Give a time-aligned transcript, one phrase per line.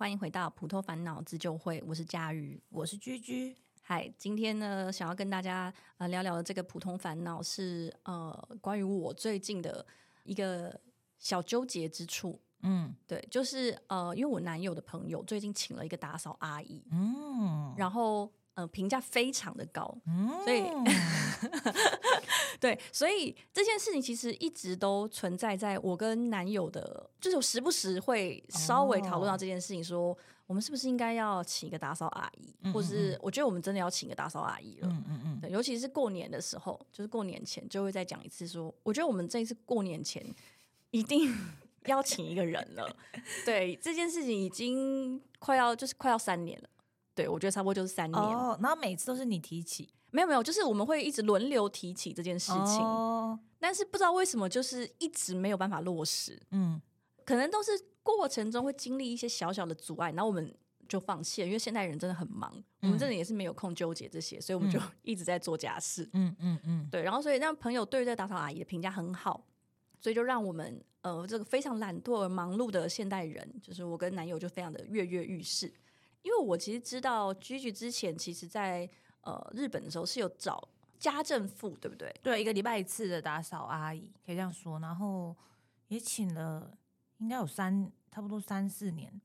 [0.00, 3.54] 欢迎回到普通烦恼自救会，我是佳瑜，我是居居。
[3.82, 9.86] 嗨，今天呢，想要跟大家呃聊聊的这个普通烦恼是呃关于我最近的
[10.24, 10.80] 一个
[11.18, 12.40] 小纠结之处。
[12.62, 20.64] 嗯，对，就是呃，因为我男友的朋友最近请了一个打扫阿姨，嗯，然后呃评价非常的高，嗯，所以。
[22.60, 30.14] 对，所以这件事情其实一直都存在在我跟男友的，就是我时不时会稍微讨论到这件事情，说
[30.46, 34.88] 我们是不是应该要请一个打扫阿姨，或者是我觉得我们真的要请一个打扫阿姨了。
[34.90, 35.40] 嗯嗯嗯。
[35.40, 40.22] 对，尤其是过年的时候，就是过年前就会再讲一次，说我觉得我们这一次过年前
[40.90, 41.34] 一定
[41.86, 42.94] 要请一个人了。
[43.46, 46.68] 对，这件事情已经快要就是快要三年了。
[47.20, 48.22] 对，我觉得差不多就是三年。
[48.22, 49.88] 哦，然后每次都是你提起。
[50.12, 56.36] 没有没有，就是我们会一直轮流提起这件事情，但是不知道为什么就是一直没有办法落实。
[56.50, 56.80] 嗯，
[57.24, 57.70] 可能都是
[58.02, 60.52] 过程中会经历一些小小的阻碍，然后我们
[60.88, 66.08] 就放弃了，因为现代人真的很忙，我们真的也是没有空纠结这些，所以我们就 一直在做家事。
[66.12, 67.02] 嗯嗯嗯，对。
[67.02, 69.46] 然后所以让朋友对这个打扫阿姨的评价很好，
[70.00, 75.72] 所以就让我们呃这个非常懒惰而忙碌的现代人，就是我跟男友就非常的跃跃欲试。
[76.22, 78.88] 因为我其实知道居居之前其实，在
[79.22, 80.68] 呃，日本的时候是有找
[80.98, 82.14] 家政妇，对不对？
[82.22, 84.78] 对，一个礼拜一次的打扫阿姨，可以这样说。
[84.80, 85.36] 然后
[85.88, 86.72] 也请了，
[87.18, 89.20] 应该有三，差不多三四年。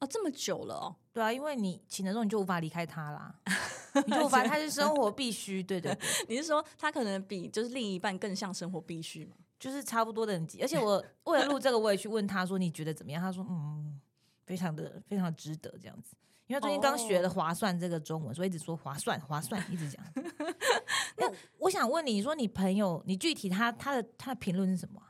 [0.00, 0.96] 哦，这么久了哦。
[1.12, 3.34] 对啊，因为你请的时候你就无法离开他啦，
[4.06, 5.62] 你就无法，他是生活必须。
[5.62, 5.96] 对对，
[6.28, 9.36] 你是说他可能比就是另一半更像生活必须吗？
[9.58, 10.60] 就是差不多的等级。
[10.60, 13.22] 而且我为了录这个，我也去问他说你觉得怎么样？
[13.22, 14.00] 他说嗯，
[14.44, 16.14] 非常的非常值得这样子。
[16.46, 20.04] 因为最近刚学了“划算”这个中文，所以一直说“划算”“划算”，一直讲。
[21.16, 25.00] 那我想问你，你说你朋友，你具体他他的他的评论是什么？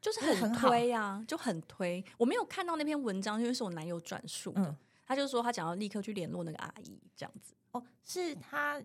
[0.00, 2.04] 就是很推啊，就很推。
[2.16, 4.76] 我没有看到那篇文章，因为是我男友转述的。
[5.06, 7.54] 他就说他想要立刻去联络那个阿姨，这样子。
[7.72, 8.82] 哦，是他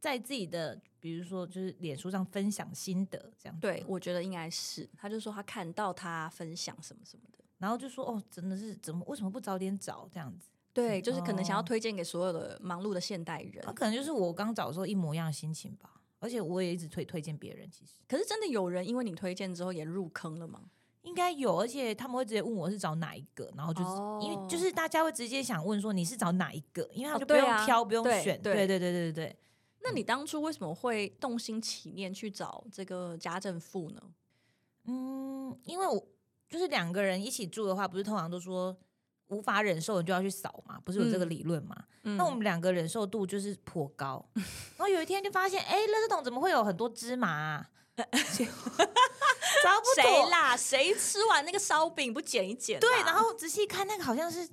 [0.00, 3.60] 在自己的，比如说就是脸书上分享心得，这样。
[3.60, 4.88] 对，我觉得应该是。
[4.96, 7.33] 他就说他看到他分享什么什么的，
[7.64, 10.50] 然后就说哦，真的是怎么为什么不早点找这样子？
[10.74, 16.02] 对，就是可能想要推荐给所有的忙碌的现代人，可能就是我刚找的时候一模一样的心情吧。
[16.18, 20.70] 而且我也一直推推荐别人，其实，可是真的有人因为你推荐之后也入坑了吗？
[21.02, 28.40] 应该有，而且他们会直接问我是找哪一个，然后就是因为就是大家会直接想问说你是找哪一个，因为他就不用挑，不用选。
[28.40, 29.36] 对对对对对对。
[29.82, 34.02] 那你当初为什么会动心起念去找这个家政妇呢？
[34.86, 36.06] 嗯，因为我
[36.54, 38.76] 就是两个人一起住的话，不是通常都说。
[39.28, 41.74] 无法忍受你就要去扫嘛，不是有这个理论嘛？
[42.02, 44.22] 那我们两个忍受度就是颇高。
[44.76, 47.66] 然后有一天就发现，哎，垃圾桶怎么会有很多芝麻？
[47.96, 50.54] 找不谁啦？
[50.54, 52.78] 谁吃完那个烧饼不捡一捡？
[52.78, 54.46] 对，然后仔细看，那个好像是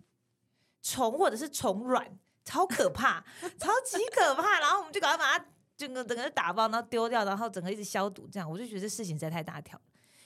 [0.81, 3.21] 虫或者是虫卵，超可怕，
[3.59, 4.61] 超级可怕。
[4.61, 5.45] 然后我们就赶快把它
[5.75, 8.25] 整个整个打包，然后丢掉，然后整个一直消毒。
[8.31, 9.79] 这样我就觉得事情实在太大条。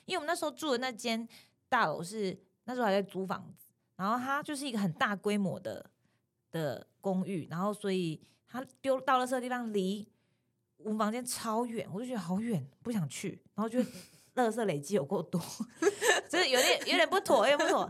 [0.06, 1.28] 因为我们那时候住的那间
[1.70, 3.72] 大楼是那时候还在租房子。
[3.96, 5.90] 然后它就是一个很大规模的
[6.52, 10.06] 的公寓，然后所以它丢到了这个地方离
[10.78, 13.42] 我们房间超远，我就觉得好远，不想去。
[13.54, 13.80] 然后就
[14.36, 15.40] 垃圾累积有够多，
[16.30, 17.90] 就是有点有点不妥，有点不妥。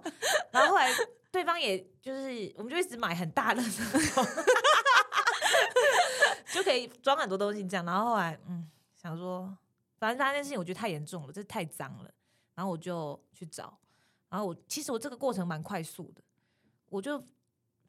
[0.52, 0.88] 然后后来
[1.32, 3.64] 对方也就是我们就一直买很大的，
[6.54, 7.84] 就可以装很多东西这样。
[7.84, 9.58] 然后后来嗯想说，
[9.98, 12.12] 反正他那件事情我觉得太严重了，这太脏了。
[12.56, 13.78] 然后我就去找。
[14.30, 16.24] 然后我其实我这个过程蛮快速的，
[16.90, 17.24] 我就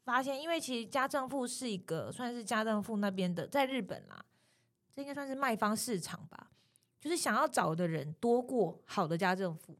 [0.03, 4.23] 发现，因为其实家政妇是一个算是家政妇那边的，在日本啦，
[4.93, 6.51] 这应该算是卖方市场吧，
[6.99, 9.77] 就是想要找的人多过好的家政妇。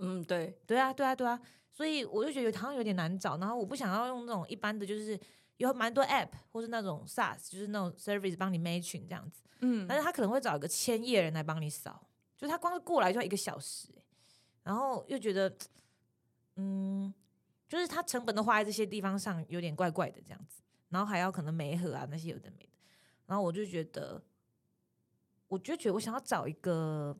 [0.00, 3.36] 嗯，对，对啊，对啊，对啊，所以我就觉得好像有点难找。
[3.36, 5.18] 然后我不想要用那种一般的，就是
[5.58, 9.42] 有蛮多 app 或是那种 SaaS，就是那种 service 帮你 matching 这样子。
[9.60, 13.88] 嗯，但是他可能会找一个千叶人来帮你扫，就他光是过来就要一个小时，
[14.66, 15.56] 然后又觉得。
[16.58, 17.12] 嗯，
[17.68, 22.70] 就是他成本都花在这些地方上，有点怪怪的这样子，然后还要可能媒合啊那些有的没的，
[23.26, 24.22] 然后我就觉得，
[25.48, 27.14] 我就觉得我想要找一个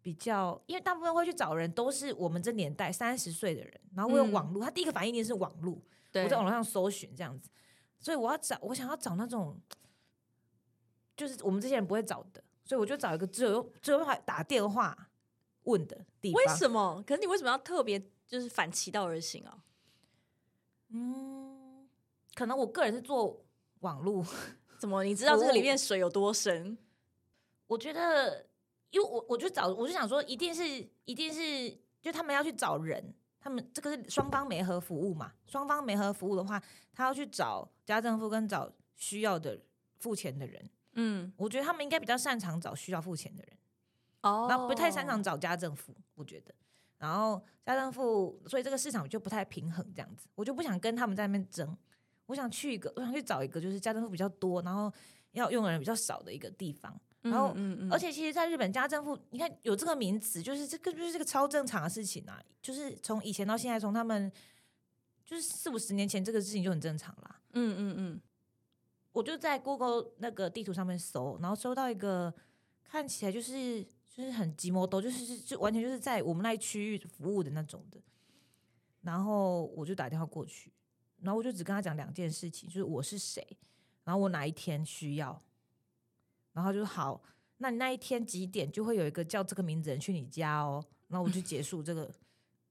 [0.00, 7.50] 比较，因为大部分会去找人都是我们这年代三十岁的人，然后我有网络，他第一个反应一定是网络，我在网络上搜寻这样子，
[7.98, 9.60] 所以我要找，我想要找那种，
[11.14, 15.10] 就是我们这些人不会找的，所以我就找一个只有只有办法打电话
[15.64, 16.42] 问的地方。
[16.42, 17.02] 为什么？
[17.06, 18.02] 可是你为什么要特别？
[18.26, 19.62] 就是反其道而行啊，
[20.88, 21.86] 嗯，
[22.34, 23.44] 可能我个人是做
[23.80, 24.24] 网络，
[24.80, 26.78] 怎么你知道这个里面水有多深？
[27.66, 28.46] 我觉得，
[28.88, 30.66] 因为我我就找，我就想说，一定是，
[31.04, 35.34] 一定是，就他们要去找人，他们这个是双方媒合服务嘛？
[35.44, 36.62] 双方媒合服务的话，
[36.94, 39.60] 他要去找家政妇跟找需要的
[39.98, 40.70] 付钱的人。
[40.94, 43.58] 嗯，我觉得他们应该比较擅长找需要付钱的人。
[44.22, 46.54] 哦，那不太擅长找家政妇，我觉得。
[46.98, 51.76] 然后家政妇，所以这个市场就不太平衡，这样子，我就不想跟他们在那边争。
[52.26, 54.90] 我想去一个，我想去找一个就是家政妇比较多，然后
[55.32, 56.98] 要用的人比较少的一个地方。
[57.20, 57.54] 然后，
[57.90, 62.40] 而且其实，在日本家政妇，你看有这个名词，就是这个就是这个超正常的事情啊。
[62.60, 64.30] 就是从以前到现在，从他们
[65.24, 67.40] 就是四五十年前，这个事情就很正常啦。
[67.52, 68.20] 嗯嗯嗯。
[69.12, 72.32] 我就在 Google 那个地图上面搜，然后搜到一个
[72.82, 77.98] 看起来就是就是很寂寞，都就是就完全就是在我们那一区域服务的那种的。
[79.00, 80.70] 然后我就打电话过去，
[81.22, 83.44] 然后我就只跟他讲两件事情，就是我是谁，
[84.04, 85.42] 然后我哪一天需要。
[86.52, 87.22] 然后就好，
[87.56, 92.08] 那你那一天几点就会有一个叫这个名字人去你家哦，然后我就结束这个，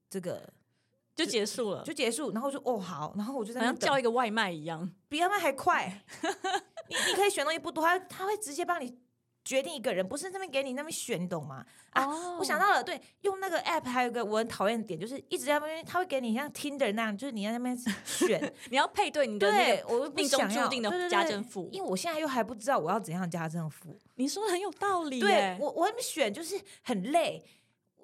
[0.07, 0.47] 这个
[1.15, 2.31] 就结束了，就结束。
[2.31, 6.03] 然后就哦好，然后我就在像叫一个外卖一样，比外卖还快。
[6.87, 8.95] 你你可以选东西不多，他他会直接帮你。
[9.43, 11.65] 决定一个人不是那边给你那边选，你懂吗？
[11.91, 23.97] 啊，我想到了，对，用那个 app 还有一个我很讨厌的点，就是一直在那边，他会给你像 Tinder 那样，就是你在那边选， 你要配对你的对，我命中注定的家政妇，因为我现在又还不知道我要怎样家政妇。
[24.15, 27.43] 你说的很有道理，对我我选就是很累，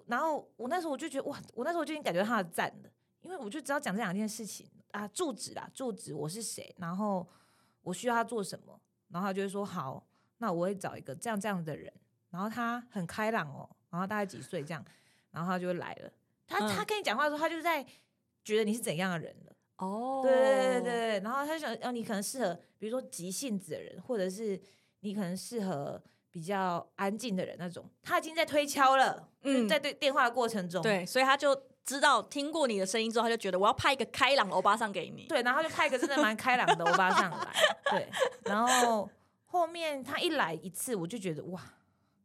[0.08, 2.90] 然后我那时候我就觉得哇，我那时候就已经感觉他的赞了，
[3.22, 4.70] 因为我就只要讲这两件事情。
[4.92, 7.28] 啊，住址啦，住址我是谁，然后
[7.84, 8.80] 我需要他做什么，
[9.10, 10.04] 然后他就会说好。
[10.40, 11.92] 那我会找一个这样这样的人，
[12.30, 14.84] 然后他很开朗哦，然后大概几岁这样，
[15.32, 16.12] 然后他就来了。
[16.48, 17.86] 他他跟你讲话的时候，他就在
[18.44, 19.54] 觉得你是怎样的人了。
[19.78, 21.20] 哦，对对对对。
[21.20, 24.60] 然后他想，哦，你可能适合，比如说急性子的人，或者是
[25.02, 26.02] 你可能适合
[26.32, 27.84] 比较安静的人那种。
[28.02, 35.26] 他已经在推敲了，嗯，在对电话的过程中，对，所以他就知道听过你的声音之后，他就觉得我要派一个开朗欧巴桑给你。
[35.28, 37.54] 对，然后就派一个真的蛮开朗的欧巴桑来。
[37.92, 38.10] 对，
[38.46, 39.10] 然后。
[39.48, 41.62] 后面他一来一次，我就觉得哇，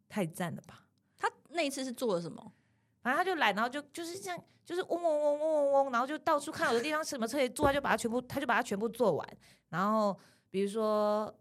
[0.08, 0.86] 太赞了吧！
[1.16, 2.52] 他那一次是做了什么？
[3.00, 9.28] 反正他就来，然后就就是这样，就是嗡嗡嗡嗡嗡嗡，然后就到处看有的地方什么车可以坐，他就把它全部，他就把它全部做完。
[9.70, 10.18] 然后
[10.50, 11.32] 比如说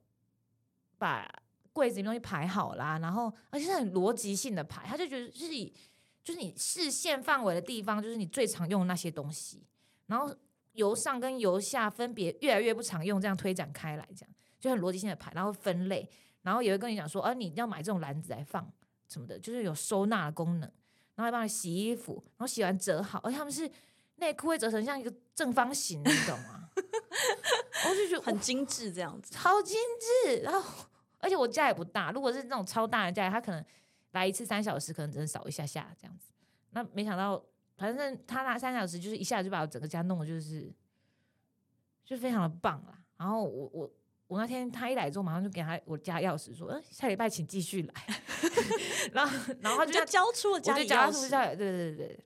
[0.97, 1.27] 把
[1.73, 5.73] 柜子里面东西排好啦，然后而且是很逻辑性的排，他就觉得就是以
[6.23, 9.65] 就是你视线范围的地方，就是你最常用的那些东西，
[10.05, 10.33] 然后
[10.73, 14.35] 由上跟由下分别越来越不常用，这样推展开来，这样。
[14.61, 16.07] 就很逻辑性的排，然后分类，
[16.43, 18.71] 然后也会跟你讲说，啊，你要买这种篮子来放
[19.07, 20.71] 什么的，就是有收纳的功能，
[21.15, 23.69] 然后还帮你洗衣服，然后洗完折好，而且他们是
[24.17, 26.69] 内裤会折成像一个正方形，你懂吗？
[27.89, 30.37] 我就觉得很精致，这样子，超精致。
[30.41, 30.85] 然后，
[31.17, 33.65] 而且我家也不大，如果是那种超大的家，他可能
[34.11, 36.31] 来一次三小时，可能只能扫一下下这样子。
[36.69, 37.43] 那没想到，
[37.77, 40.71] 反正他那三小时就是一下就把我整个家弄的，就是
[42.05, 43.03] 就非常的棒啦。
[43.17, 43.91] 然后我我。
[44.31, 47.93] 我那天他一来之后，马上就给他我家钥匙，说：“嗯，下礼拜请继续来。”
[49.11, 51.29] 然后，然后他就交出了家里钥匙。
[51.29, 52.19] 对对对对，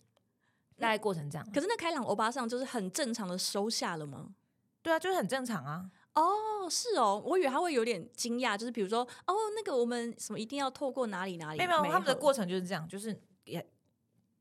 [0.78, 1.52] 大概过程这样。
[1.52, 4.36] 可是那开朗欧巴桑就是很正常的收下了吗？
[4.84, 5.90] 对啊，就是很正常啊。
[6.14, 11.58] 哦，是哦，我以为他会有点惊讶，就是比如说，哦，那个我们什么一定要透过哪里哪里？
[11.58, 13.68] 没有，他们的过程就是这样，就是也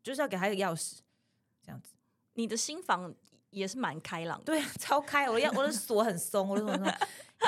[0.02, 0.98] 就是要给他一个钥匙，
[1.62, 1.94] 这样子。
[2.34, 3.14] 你的新房
[3.48, 5.30] 也是蛮开朗，对，超开。
[5.30, 6.94] 我要我的锁很松，我的什么？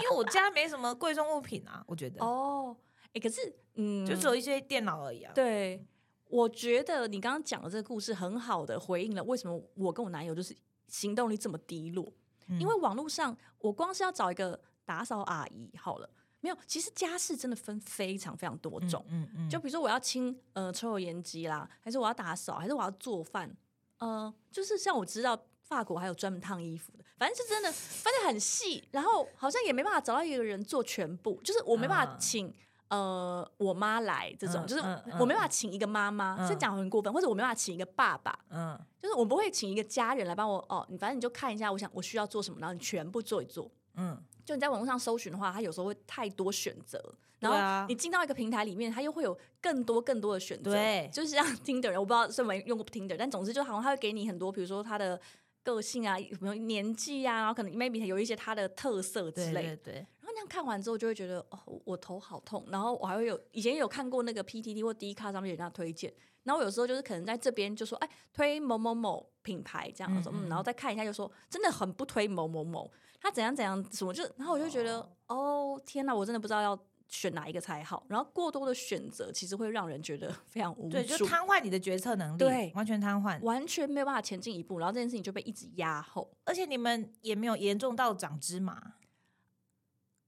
[0.03, 2.77] 因为我家没什么贵重物品啊，我觉得哦，
[3.13, 5.33] 哎，可是嗯，就只有一些电脑而已啊。
[5.35, 5.85] 对，
[6.29, 10.57] 我觉得你刚刚讲的这个故事很好的回应了为什么我跟我男友就是
[10.89, 12.13] 行动力这么低落。
[12.61, 16.09] 因为网络上我光是要找一个打扫阿姨好了，
[16.41, 19.05] 没有，其实家事真的分非常非常多种。
[19.09, 23.57] 嗯嗯，就比如说我要清呃抽油烟机啦，还是我要打扫，还是我要做饭，
[23.99, 25.37] 呃，就是像我知道。
[25.69, 32.55] 法国还有专门烫衣服的，反正是真的分的很细，然后好像也没办法找到一个人做全部，就是我没办法请
[32.89, 34.83] 呃我妈来这种，就是
[35.19, 47.03] 我没办法请一个妈妈，这讲很过分，或者我没办法请一个爸爸，嗯，就是我不会请一个家人来帮我哦，你反正你就看一下，我想我需要做什么，然后你全部做一做，嗯，就你在网络上搜寻的话，它有时候会太多选择，
[47.41, 55.21] 然后你进到一个平台里面，它又会有更多更多的选择，对，就是像听的人，我不知道是没用过听的，但总之就好像他会给你很多，比如说他的。
[55.67, 57.39] 个性啊，有没有年纪啊？
[57.39, 59.63] 然后可能 maybe 有一些他的特色之类。
[59.63, 59.95] 对对。
[59.95, 62.65] 然后那样看完之后，就会觉得哦，我头好痛。
[62.69, 66.15] 然后我还会有以前有看过那个 PTT 或 D 卡上面有人家推荐。
[66.45, 72.89] 然后有时候就是可能在这边就说，哎，推某某某品牌这样说，嗯，然后再看一下就说，真的很不推某某某，
[73.21, 78.05] 他怎样怎样什么就，然后我就觉得，哦，天哪，我真的不知道要选哪一个才好。
[78.09, 84.79] 然后过多的选择其实会让人觉得 非常无助，对，就瘫痪你的决策能力，对，完全瘫痪，完全没有办法前进一步。
[84.79, 88.95] 然后这件事情就被一直压后，而且你们也没有严重到长芝麻。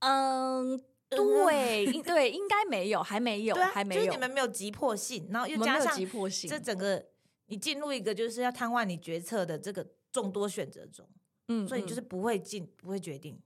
[0.01, 7.05] 嗯，对，对，应该没有，还没有，还没有，就是你们没有急迫性，然后又加上急迫性，这整个
[7.47, 11.05] 你进入一个就是要瘫痪你决策的这个众多选择中，
[11.49, 13.41] 嗯，所以就是不会进，不会决定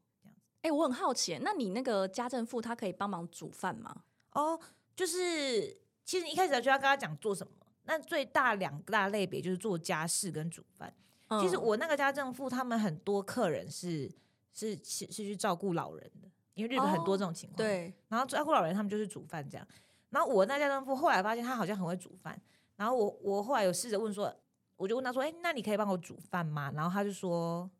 [0.62, 4.04] 哎，我很好奇，那你那个家政妇她可以帮忙煮饭吗？
[4.32, 4.58] 哦，
[4.96, 7.52] 就是其实一开始就要跟他讲做什么，
[7.84, 10.92] 那最大两大类别就是做家事跟煮饭。
[11.40, 14.10] 其实我那个家政妇他们很多客人是
[14.52, 16.28] 是是是去照顾老人的。
[16.54, 17.90] 因为日本很多这种情况，对。
[18.08, 19.66] 然后照顾老人，他们就是煮饭这样。
[20.10, 22.38] 然后我那家政妇后来发现他好像很会煮饭。
[22.76, 24.30] 然后我我后来有试着问说，
[24.76, 27.70] 我就问他说：“哎，那你可以帮我煮饭吗？”然后他就说：“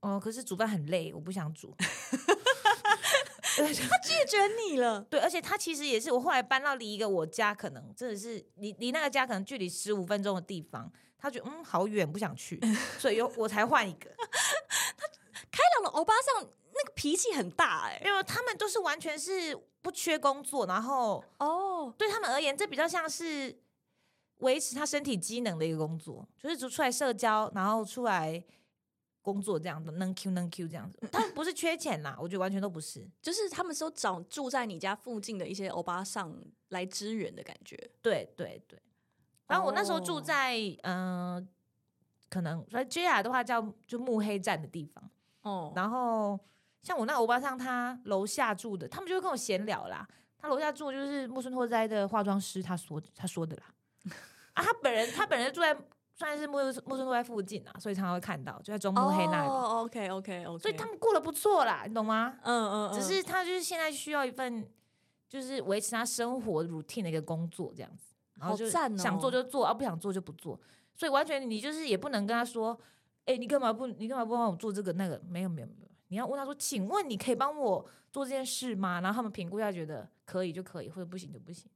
[0.00, 1.74] 哦，可是煮饭很累，我不想煮。
[3.56, 5.00] ”他拒绝你了。
[5.10, 12.60] 对，而且他其实也是我后来搬到离一个我家可能真的是离离那个家可能距离十五分钟的地方，他觉得嗯好远，不想去，
[12.98, 14.10] 所以又我才换一个。
[14.18, 15.06] 他
[15.50, 16.48] 开朗的欧巴桑。
[16.78, 23.58] 那个脾气很大哎，因为他们都是完全是不缺工作，然后哦，对他们而言，这比较像是
[24.40, 28.44] 维持他身体机能的一个工作，就是出出来社交，然后出来
[29.26, 30.98] 工作这样的，能 Q 能 Q 这样子。
[31.10, 36.32] 他们不是缺钱啦，我觉得完全都不是，就是他们都找住在你家附近的一些欧巴上
[36.68, 37.76] 来支援的感觉。
[38.00, 38.80] 对对对，
[39.48, 41.46] 然后我那时候住在嗯，
[42.30, 45.10] 可能所以 JR 的话叫就木黑站的地方
[45.42, 46.38] 哦，然后。
[46.82, 50.06] 像我那欧巴上，他楼下住的，他们就会跟我闲聊啦。
[50.38, 53.64] 他楼下住就是木村拓哉的化妆师，他说他说的啦。
[54.54, 55.76] 啊，他本人他本人住在
[56.16, 56.56] 算是木
[56.86, 59.48] 木村都在附近啊，所以常常会看到，就在中目黑那里。
[59.48, 60.58] 哦，OK OK OK。
[60.62, 62.38] 所以他们过得不错啦，你懂吗？
[62.42, 62.92] 嗯嗯。
[62.92, 64.66] 只是他就是现在需要一份
[65.28, 70.58] 就是维持他生活 routine 的一个工作这样子，然后就想做就做，啊不想做就不做。
[70.94, 72.78] 所以完全你就是也不能跟他说，
[73.26, 75.20] 哎，你干嘛不你干嘛不帮我做这个那个？
[75.28, 75.86] 没有没有没有。
[76.08, 81.68] 你要问他说：“请问你可以帮我做这件事吗？”然后他们评估一下，觉得可以就可以，或者不行就不行。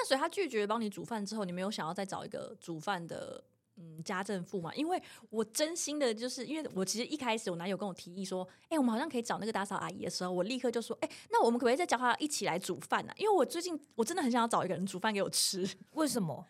[0.00, 3.42] 那所以他拒绝帮你煮饭之后，你没有想要再找一个煮饭的
[3.76, 4.72] 嗯家政妇吗？
[4.76, 15.68] 因为我真心的就是，因为我其实一开始我男友跟我提议说：“哎，我们好像可以找那个打扫阿姨的时候，我立刻就说：‘哎，那我们可不可以再叫他一起来煮饭呢？’因为我最近我真的很想要找一个人煮饭给我吃。
[15.94, 16.46] 为什么？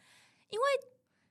[0.51, 0.65] 因为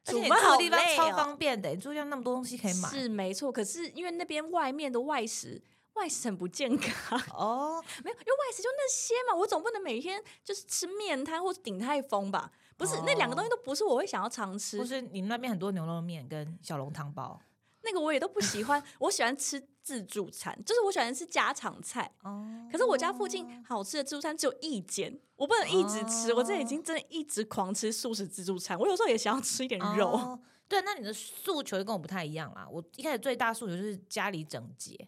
[0.03, 3.51] 煮饭好地方超方便的，你住家那么多东西可以买，是没错。
[3.51, 5.62] 可是因为那边外面的外食。
[5.98, 12.51] 外食很不健康哦， 没有，因为外食就那些嘛，我总不能每天就是吃面摊或者鼎泰丰吧？
[12.77, 14.77] 不是，那两个东西都不是我会想要常吃。
[14.77, 17.39] 不是，你们那边很多牛肉面跟小笼汤包，
[17.82, 18.82] 那个我也都不喜欢。
[19.00, 22.13] 我喜欢吃自助餐，就是我喜欢吃家常菜。
[22.22, 26.32] 哦，可是我家附近好吃的自助餐只有一间，我不能一直吃。
[26.32, 30.38] 我这已经真的一直狂吃素食自助餐，我有时候也想要吃一点肉。
[30.68, 32.68] 对，那你的诉求就跟我不太一样啦。
[32.70, 35.08] 我一开始最大诉求就是家里整洁。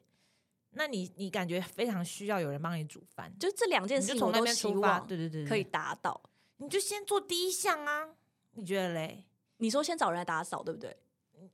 [0.72, 6.22] 那你你感觉非常需要有人帮你煮饭，就这两件事情我都希望，对对对，可以达到。
[6.58, 8.10] 你就先做第一项啊，
[8.52, 9.26] 你觉得嘞？
[9.58, 10.96] 你说先找人来打扫，对不对？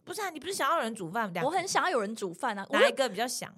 [0.04, 1.32] 不是啊，你不是想要有人煮饭？
[1.44, 3.56] 我很想要有人煮饭啊，哪一个比较想？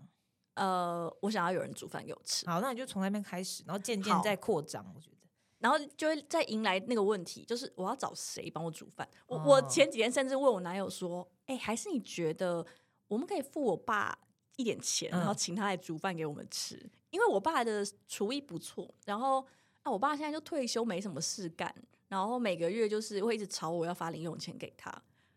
[0.55, 2.45] 呃，我想要有人煮饭给我吃。
[2.47, 4.85] 好，那你就从那边开始，然后渐渐再扩张。
[4.95, 5.17] 我觉得，
[5.59, 9.07] 然后就会再迎来那个问题，就是我要找谁帮我煮饭？
[9.27, 12.65] 我我前几天甚至问我男友说：“哎，还是你觉得
[13.07, 14.17] 我们可以付我爸？”
[14.57, 16.77] 一点钱，然后请他来煮饭给我们吃，
[17.11, 18.93] 因为我爸的厨艺不错。
[19.05, 19.39] 然后
[19.83, 21.73] 啊，我爸现在就退休，没什么事干，
[22.09, 24.91] 然后每个月就是会一直吵我要发零用钱给他。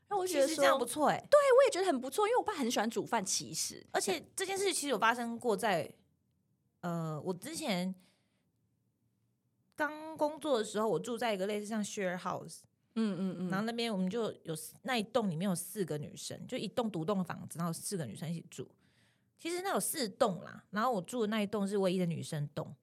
[0.08, 5.88] 那我觉得这样不错哎，对我也觉得很不错，因为我爸很喜欢煮饭，其实而且这件事其实有发生过在
[6.80, 7.94] 呃，我之前
[9.76, 12.60] 刚工作的时候，我住在一个类似像 share house，
[12.94, 18.66] 嗯嗯嗯，然后那边我们就有那一栋里面有四个女生，就一栋独栋的房子，然后四个女生一起住。
[19.40, 22.76] 其实那有四栋啦，然后我住的那一栋是唯一的女生栋，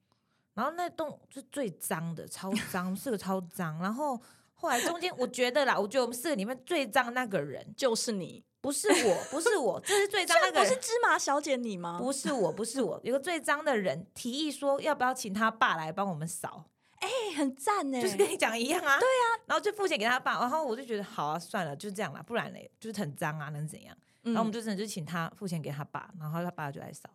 [0.54, 3.78] 然后那栋是最脏的，超脏，四个超脏。
[3.78, 4.20] 然后
[4.54, 11.96] 后来中间我觉得啦，我觉得我们四个里面最脏那个人就是你，不是我，不是我，这是最脏那个人，不是芝麻小姐你吗？
[11.96, 16.64] 不是我，不是我，有个最脏的人提议说要不要请他爸来帮我们扫，
[16.98, 23.96] 哎，很赞呢，就是跟你讲一样啊，对啊，然后就付钱给他爸，然后我就觉得好啊，算了，就这样了，不然嘞就是很脏啊，能怎样？
[24.22, 27.08] 然后我们就真的就请他付钱给他爸，然后他爸就来扫。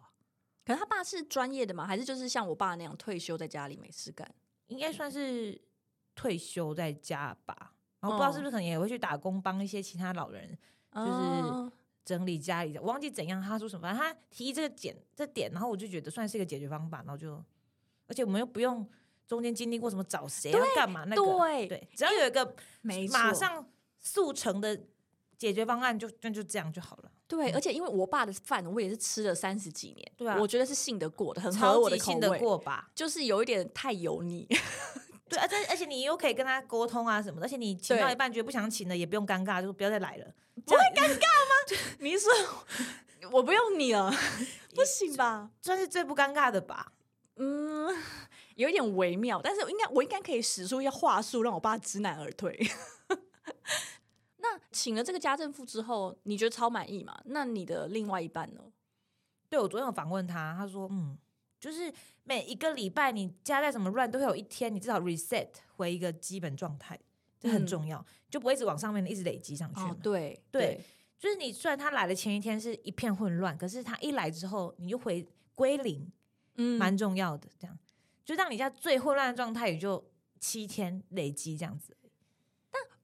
[0.66, 1.86] 可是他爸是专业的吗？
[1.86, 4.30] 还是就是像我爸那样退休在家里没事干？
[4.68, 5.60] 应该算是
[6.16, 7.74] 退休在家吧。
[8.00, 10.58] 然后不知道是不是可能也会去打工，帮一些其他老人，
[10.94, 11.72] 就是
[12.04, 12.82] 整理家里的。
[12.82, 17.42] 我忘记怎样，他说什么，反正他提这个点这点，然后我就觉得算是一个解决方法，然后就
[18.08, 18.86] 而且我们又不用
[19.26, 23.66] 中间经历过什么找谁要干嘛那个，对对，只要有一个没马上
[24.00, 24.78] 速成的
[25.44, 27.12] 解决方案，就那就这样就好了。
[27.28, 32.40] 对，而且因为我爸的饭，我也是吃了三十几年，对啊，我觉得是信得过的，很合我的口味。
[32.40, 34.48] 过吧，就是有一点太油腻。
[35.28, 40.34] 对，而且而且你又可以跟他沟通啊什么的，而且你请到一半觉得不想请了，也不用尴尬，就不要再来了。
[40.66, 41.82] 不会尴尬吗？
[42.00, 42.32] 你说
[43.30, 44.10] 我不用你了，
[44.74, 45.50] 不行吧？
[45.62, 46.94] 算是最不尴尬的吧。
[47.36, 47.94] 嗯，
[48.56, 52.58] 有一点微妙，但是应该我应该可以使出一些话术，让我爸知难而退。
[54.44, 57.20] 那请了这个家政妇之后，你觉得超满意吗？
[57.26, 58.62] 那你的另外一半呢？
[59.50, 61.18] 对我昨天有访问他，他说，嗯，
[61.60, 61.92] 就是
[62.24, 65.48] 每一个礼拜你家再怎么乱，都会有一天你至少 reset
[65.78, 67.00] 回一个基本状态，
[67.40, 69.82] 这很重要，就不会一直往上面一直累积上去。
[70.04, 70.80] 对对，
[71.18, 76.12] 就是你虽然他来的前一天是一片混乱，可是他一来之后，你就回归零。
[76.56, 77.76] 嗯，蛮重要的，这样
[78.24, 80.08] 就让你家最混乱的状态也就
[80.40, 81.98] 七天累积这样子。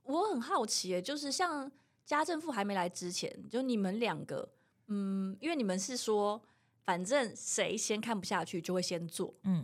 [0.10, 1.72] 但我很好奇，就是像
[2.04, 4.50] 家政妇还没来之前，就你们两个，
[4.88, 6.42] 嗯，因为你们是说，
[6.84, 9.64] 反正谁先看不下去就会先做，嗯，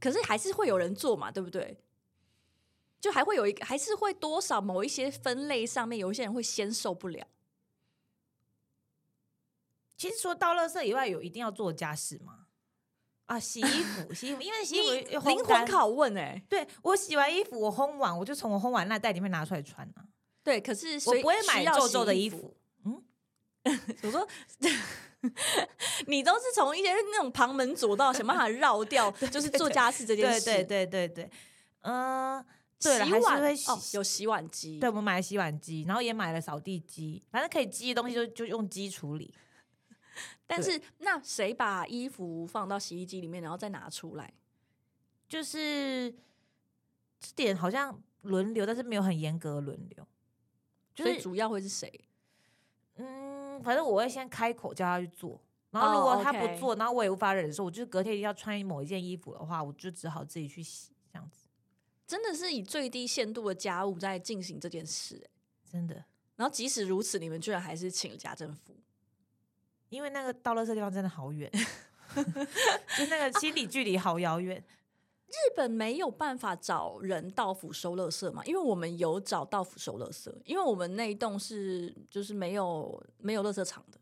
[0.00, 1.78] 可是还是会有人做嘛，对不对？
[3.00, 7.24] 就还会有一个，还是会多少某一些分类上面，有一些人会先受不了。
[9.96, 12.43] 其实说到垃圾以外，有一定要做家事吗？
[13.26, 20.04] 啊，洗衣服，洗衣服，因为洗衣服灵魂拷问哎，对我洗完衣服，我烘完，我就从我烘完那袋里面拿出来穿啊。
[20.42, 22.54] 对，可是我不会买皱皱的衣服。
[22.84, 23.02] 嗯，
[24.02, 24.28] 我说
[26.06, 30.44] 你都是从一些那种旁门左道想办法绕掉， 就是做家事这件事。
[30.44, 31.30] 对对对对对，
[31.80, 32.44] 嗯，
[32.78, 33.56] 对了，还是会
[33.94, 34.78] 有洗碗机。
[34.78, 39.32] 对，我们买了洗碗机，然后也买了扫地机，反正可以积的东西就就用机处理。
[40.46, 44.32] 但是那谁把衣服放到洗衣机里面，然后再拿出来？
[45.28, 46.14] 就是
[47.18, 50.06] 这点好像轮流，但是没有很严格轮流。
[50.94, 51.90] 就是主要会是谁？
[52.96, 60.92] 嗯，反正我会先开口叫他去做，然后如果他不做，然后我也无法忍受，我就是隔天要穿某一件衣服的话，我就只好自己去洗。
[61.10, 61.46] 这样子
[62.06, 65.28] 真的是以最低限度的家务在进行这件事，
[65.64, 66.04] 真的。
[66.36, 68.76] 然后即使如此，你们居然还是请了家政妇。
[69.94, 71.48] 因为那个到垃圾地方真的好远，
[72.98, 74.62] 就那个心理距离好遥远。
[75.28, 78.44] 日本没有办法找人到府收垃圾嘛？
[78.44, 83.98] 因为我们有找到府收垃圾，因为我们那一栋是就是没有没有垃圾场的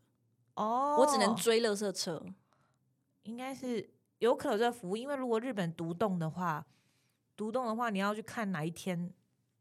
[0.55, 2.23] 哦，我只能追垃圾车。
[3.23, 6.65] 应该是有可能这服务，因为如果日本独栋的话，
[7.37, 9.11] 独栋的话你要去看哪一天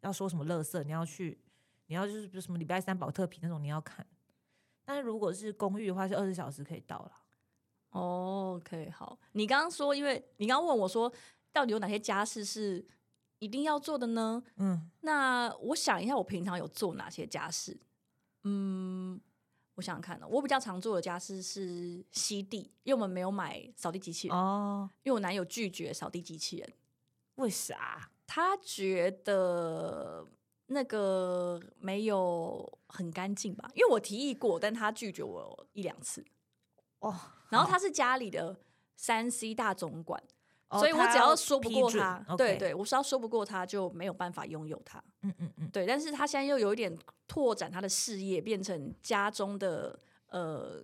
[0.01, 1.39] 要说什么垃圾，你要去，
[1.87, 4.05] 你要就是比如什么礼拜三保特瓶那种，你要看。
[4.85, 7.13] 但是如果是公寓的话，是二十小时可以到了。
[7.91, 9.19] 哦，OK，好。
[9.33, 11.13] 你刚刚说，因为你刚刚问我说，
[11.53, 12.85] 到底有哪些家事是
[13.39, 14.43] 一定要做的呢？
[14.57, 17.79] 嗯，那我想一下，我平常有做哪些家事？
[18.45, 19.21] 嗯，
[19.75, 24.91] 我想想看呢，我比较常做的家事是吸地，因为我们没有买扫地机器人哦。
[25.03, 26.73] 因为我男友拒绝扫地机器人，
[27.37, 28.11] 为啥？
[28.27, 30.27] 他觉得。
[30.73, 33.71] 那个没有很干净吧？
[33.75, 36.25] 因为我提议过，但他拒绝我一两次。
[37.01, 37.15] 哦，
[37.49, 38.57] 然后他是家里的
[38.97, 40.23] 三 C 大总管，
[40.71, 45.03] 所以我只要说不过他，对对，我只要说不过他就没有办法拥有他。
[45.23, 45.85] 嗯嗯嗯，对。
[45.85, 50.83] 但是他现在又有一点拓展他的事业，变成家中的呃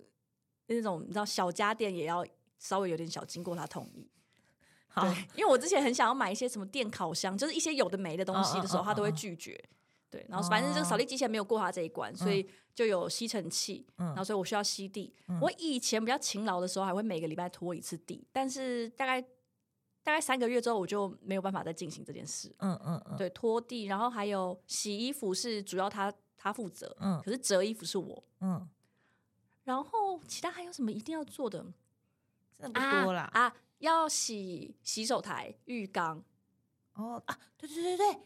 [0.67, 2.27] 那种你知道小家电也要
[2.59, 4.11] 稍微有点小经过他同意。
[4.97, 9.63] 对，因为我之前很想要买一些什么电烤箱，就是一些有的没的东西的时候，他都会拒绝。
[10.11, 15.15] 对，然后反正这个扫地机器人没有过他这一关，所以就有吸尘器，然后所以我需要吸地。
[15.41, 19.21] 我以前比较勤劳的时候，还会每个礼拜拖一次地，但是大概
[20.03, 22.55] 大概三个月之后，我就没有办法再进行这件事。
[22.61, 28.67] 嗯嗯嗯，对，拖地，然后还有洗衣服是主要他他负责，嗯，可是折衣服是我，嗯，
[29.65, 31.67] 然后其他还有什么一定要做的？
[32.59, 36.25] 真的不多啦啊，要洗洗手台、浴缸。
[36.95, 38.21] 哦啊，对对对对，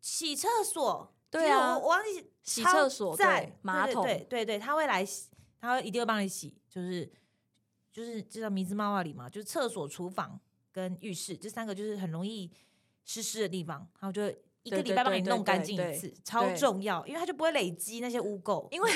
[0.00, 1.12] 洗厕所。
[1.30, 5.28] 对啊，我忘记洗厕所在马桶，对对对，他会来洗，
[5.60, 7.10] 他会一定会帮你洗，就是
[7.92, 10.40] 就是知道米兹猫啊里嘛，就是厕所、厨房
[10.72, 12.50] 跟浴室这三个就是很容易
[13.04, 14.22] 湿湿的地方，然后就
[14.62, 18.66] 一个礼拜帮你弄干净一次，超重要，因为它就不会累积那些污垢。
[18.70, 18.90] 因为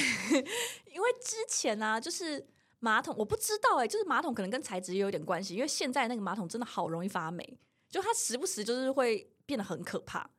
[0.86, 2.46] 因为之前呢，就是
[2.78, 7.58] 马桶我不知道哎，就是马桶可能跟材质也有点关系，因为现在那个马桶真的好容易发霉，
[7.90, 10.30] 就它时不时就是会变得很可怕，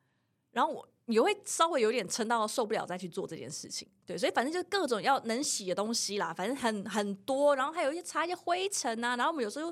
[0.50, 0.90] 然后我。
[1.08, 9.68] 也会稍微有点撑到受不了再去做这件事情，对，所以反正就是各种要能洗的东西啦，反正很很多，然后还有一些擦一些灰尘啊，然后我们有时候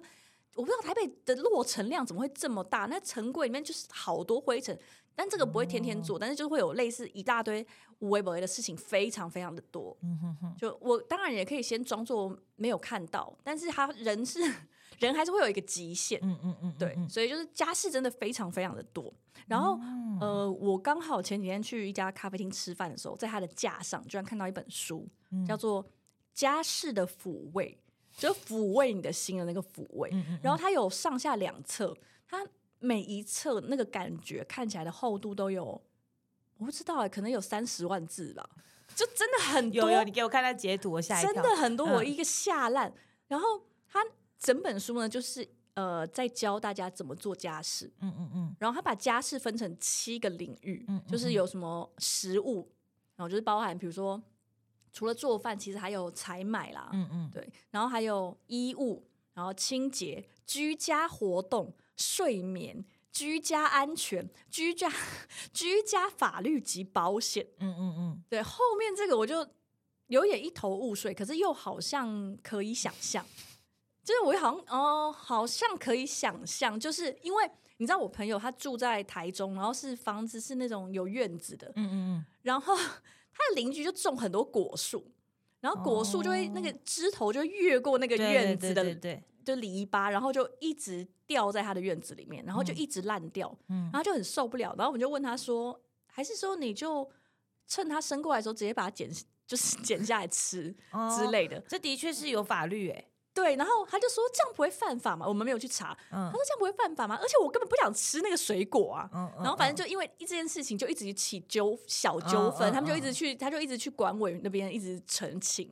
[0.55, 2.85] 我不知道台北的落尘量怎么会这么大？
[2.87, 4.77] 那尘柜里面就是好多灰尘，
[5.15, 7.65] 但这个不会天天做，但是就会有类似一大堆
[7.99, 9.97] 无微不微的事情，非常非常的多。
[10.01, 14.39] 嗯哼哼，就我当然也可以先装作没有看到，但是他人是
[15.07, 16.19] 人还是会有一个极限。
[16.23, 19.13] 嗯嗯嗯，对，所以就是家事真的非常非常的多。
[19.47, 19.79] 然后
[20.19, 25.07] 呃，我刚好前几天去一家咖啡厅吃饭的时候，在他的架上居然看到一本书，
[25.47, 25.83] 叫做
[26.33, 27.77] 《家事的抚慰》。
[28.17, 30.11] 就抚慰你的心的那个抚慰，
[30.43, 31.95] 然后它有上下两册，
[32.27, 32.45] 它
[32.77, 35.81] 每一册那个感觉看起来的厚度都有，
[36.57, 38.47] 我不知道哎，可能有三十万字吧，
[38.93, 39.89] 就真的很多。
[39.89, 41.31] 有有，你给我看那截图，我吓一跳。
[41.31, 42.93] 真的很多，我一个吓烂。
[43.29, 43.70] 然后它
[44.41, 47.89] 整本书呢，就是呃，在教大家怎么做家事。
[48.01, 48.55] 嗯嗯嗯。
[48.59, 52.69] 然后他把家事分成七个领域，就是有什么食物，
[53.15, 54.21] 然后就是包含比如说。
[54.93, 64.91] 除了做饭，其实还有采买啦，嗯嗯，对，然后还有衣物，然后清洁、居家活动、睡眠、居家安全、居家
[65.53, 69.47] 居家法律及保险，嗯嗯嗯，对，后面这个我就
[70.07, 73.25] 有点一头雾水，可是又好像可以想象，
[74.03, 82.75] 就是我好像哦，好像可以想象，就是因为你知道我朋友他住在台中，然后是房子是那种有院子的，嗯嗯嗯，然后。
[83.33, 85.09] 他的邻居就种很多果树，
[85.61, 97.09] 然后果树就会那个枝头就越过那个院子的，对，就篱笆，然后就一直掉在他的院子里面，然后就一直烂掉，嗯，然后就很受不了，然后我们就问他说，还是说你就
[97.67, 99.09] 趁他生过来的时候直接把它剪，
[99.47, 100.75] 就是剪下来吃
[101.17, 101.57] 之类的？
[101.61, 103.05] 这的确是有法律哎。
[103.33, 105.25] 对，然后他就说这样不会犯法吗？
[105.25, 105.97] 我们没有去查。
[106.09, 107.17] 他说这样不会犯法吗？
[107.21, 109.09] 而且我根本不想吃那个水果啊。
[109.37, 115.71] 然后反正就因为这件事情就一直起纠小纠纷，他们就一直去，他就一直去管委那边一直澄清。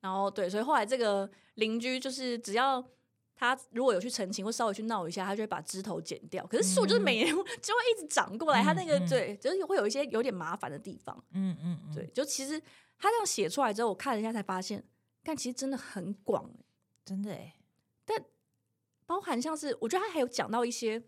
[0.00, 2.84] 然后对，所以后来这个邻居就是只要
[3.36, 6.44] 他如果有去澄清或稍微去闹一下，他就会把枝头剪掉。
[6.46, 7.26] 可是树就是每年
[7.62, 11.24] 就会一直长过来，他那个对，就是会有一些有点麻烦的地方。
[11.32, 12.60] 嗯嗯，对，就其实
[12.98, 14.82] 他这样写出来之后，我看了一下才发现，
[15.22, 16.50] 但其实真的很广。
[17.06, 17.54] 真的哎，
[18.04, 18.22] 但
[19.06, 21.00] 包含像是，我觉得他还有讲到一些，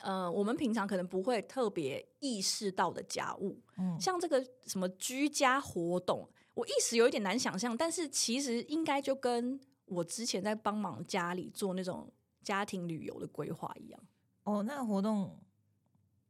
[0.00, 14.00] 呃，我们平常可能不会特别意识到的家务，嗯，像这个什么居家活动，我一时有一点难想象，但是其实应该就跟我之前在帮忙家里做那种家庭旅游的规划一样。
[14.42, 15.38] 哦，那个活动，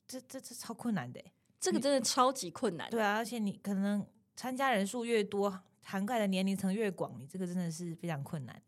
[0.07, 1.19] 这这这超困难的，
[1.59, 2.91] 这个真的超级困难。
[2.91, 8.61] 对啊，而且你可能参加人数越多，涵盖的年龄层越广，你这个真的是非常困难。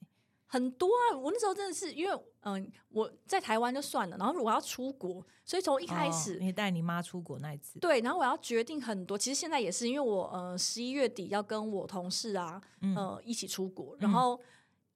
[0.49, 1.19] 很多啊！
[1.19, 9.19] 我那时候真的是因为，嗯，我在台湾就算了，然后如果要出国，所以从一开始你带你妈出国那一次，对，然后我要决定很多。
[9.19, 12.63] 其实现在也是因为我，呃，十一月底要跟我同事啊，
[12.95, 14.41] 呃，一起出国，然后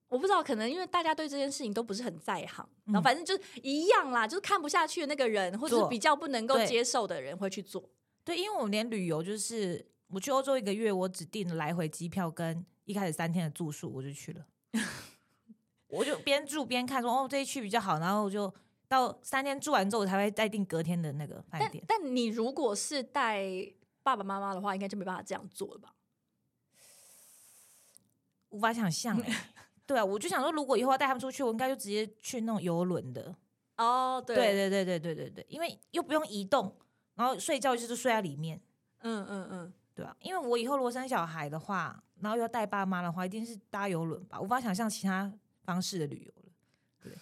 [0.08, 7.82] 我不知道，可能因为大家对这件事情都不是很在行，然后反正就是一样啦，就是看不下去的那个人，或者是比较不能够接受的人会去做。
[8.22, 14.44] 对，因为我连旅游就是我去欧洲一个月我只订来回机票跟一开始三天的住宿我就去了。
[15.88, 18.52] 我就边住边看说哦这一区比较好然后我就
[18.88, 21.84] 到三天住完之后我才会再订隔天的那个饭店。
[21.86, 23.44] 但你如果是带
[24.02, 25.94] 爸爸妈妈的话应该就没办法这样做了吧？
[28.50, 29.52] 无法想象哎
[29.86, 33.34] 对啊我就想说如果以后要带他们出去我应该就直接去那种游轮的
[33.76, 36.76] 哦对对对对对对对因为又不用移动
[37.14, 38.60] 然后睡觉就是睡在里面。
[39.00, 39.72] 嗯嗯嗯。
[40.02, 44.40] 对啊，因为我以后如果生小孩的话，然后要带爸妈的话，一定是搭游轮吧？
[44.40, 45.32] 无法想象其他。
[45.62, 46.52] 方式的旅游了，
[47.00, 47.12] 对，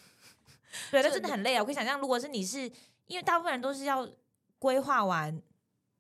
[0.91, 1.61] 对， 那真的很累啊！
[1.61, 2.61] 我可以想象，如果是你是
[3.07, 4.09] 因为大部分人都是要
[4.59, 5.43] 规划完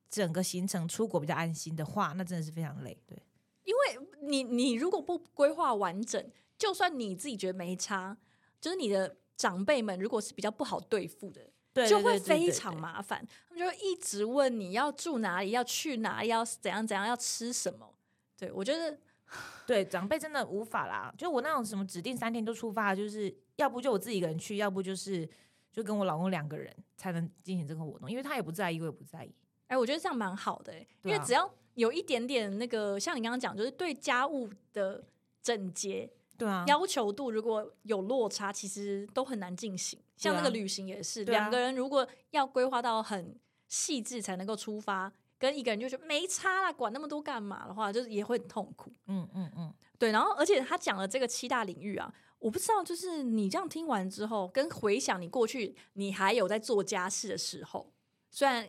[0.09, 2.97] 整个行程出国比较安心的话，那真的是非常累。
[3.07, 3.21] 对，
[3.65, 8.17] 因为你你如果不规划完整，就算你自己觉得没差，
[8.61, 11.51] 就是你的长辈们如果是比较不好对付的，
[11.87, 13.23] 就会非常麻烦。
[13.49, 17.95] 他们就会一直问你要住哪里，要去哪里，要怎样怎样，要吃什么。
[18.37, 18.99] 对我觉得。
[19.67, 25.29] 对长辈真的无法啦，就我那种什么指定三天就出发，就是要不就我自己一个人去，要不就是
[25.71, 29.35] 就跟我老公两个人才能进行这个活动，因为他也不在意，我也不在意。
[29.67, 35.05] 哎，我觉得这样蛮好的，因为只要有一点点那个，像你刚刚讲，就是对家务的
[35.43, 40.01] 整洁，对啊，要求度如果有落差，其实都很难进行。
[40.19, 45.11] 像那个旅行也是，两个人如果要规划到很细致才能够出发。
[45.41, 48.93] 跟一个人就觉得没差啦，管那么多干嘛的话，就是也会很痛苦。
[49.07, 50.11] 嗯嗯嗯，对。
[50.11, 57.93] 然后，而且他讲了这个七大领域啊，我不知道，就是你这样听完之后，跟回想你过去你还有在做家事的时候，
[58.33, 58.69] 虽然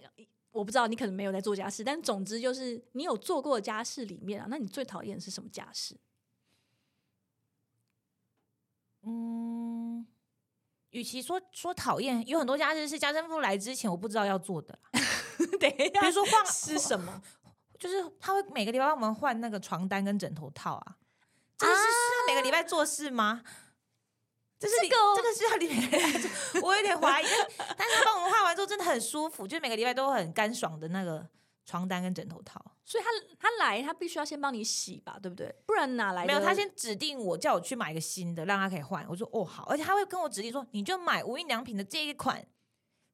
[0.51, 5.97] 我不知道你可能没有在做家事，但总之就是你有做过家事里面啊，那你最讨厌的是什么家事？
[9.01, 10.05] 嗯，
[10.91, 14.77] 与其说说讨厌，有很多家事是家政妇来之前我不知道要做的。
[15.59, 17.21] 等一下，比如说换是什么？
[17.77, 20.95] 就是他会每个礼拜帮我们换那个床单跟枕头套啊。
[21.57, 23.41] 这是需要每个礼拜做事吗？
[24.59, 27.25] 这是这个这个是要你每个礼拜做，我有点怀疑。
[27.77, 31.25] 但是他帮我们换完之后真的很舒服，就是每个礼拜都很干爽的那个
[31.69, 32.59] 床单跟枕头套。
[32.83, 35.53] 所以他他来他必须要先帮你洗吧，对不对？
[35.67, 36.25] 不然哪来？
[36.25, 39.05] 没有，他先指定我叫我去买一个新的，让他可以换。
[39.07, 42.43] 我说哦好，而且他会跟我指定说，你就买无印良品的这一款。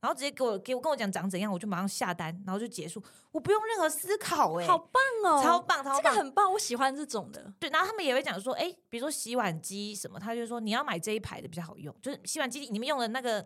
[0.01, 7.51] 然后直接给我给我跟我讲长怎样，我就马上下单，然后就结束，我不用任何思考，哎，好棒哦，超棒，超棒，这个很棒，我喜欢这种的。
[7.59, 13.43] 对，然后他们也会讲说，哎，比如说洗碗机什么，他就说你要买这一排的比较好用，就是洗碗机里面用的那个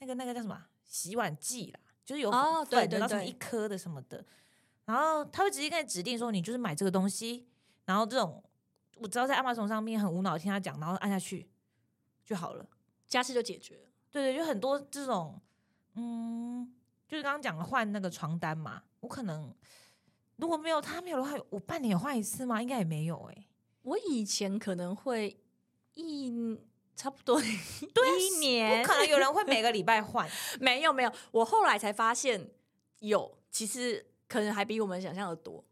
[0.00, 4.22] 那个那个叫什么洗碗剂啦，就是有哦，对对对，一颗的什么的，
[4.92, 7.46] 然后他会直接跟你指定说，你就是买这个东西，
[7.86, 8.44] 然后这种
[8.96, 11.48] 我知道在亚马逊上面很无脑听他讲，然后按下去
[12.22, 12.68] 就好了，
[13.08, 13.88] 家事就解决了。
[14.10, 15.40] 对对，就很多这种，
[15.94, 16.70] 嗯。
[17.08, 19.54] 就是刚刚讲的换那个床单嘛，我可能
[20.36, 22.60] 如果没有他没有的话，我半年换一次吗？
[22.60, 23.46] 应该也没有哎。
[23.82, 25.38] 我以前可能会
[25.94, 26.32] 一
[26.96, 30.28] 差不多一年，不可能有人会每个礼拜换。
[30.60, 32.50] 没有没有，我后来才发现
[33.00, 35.62] 有，其实可能还比我们想象的多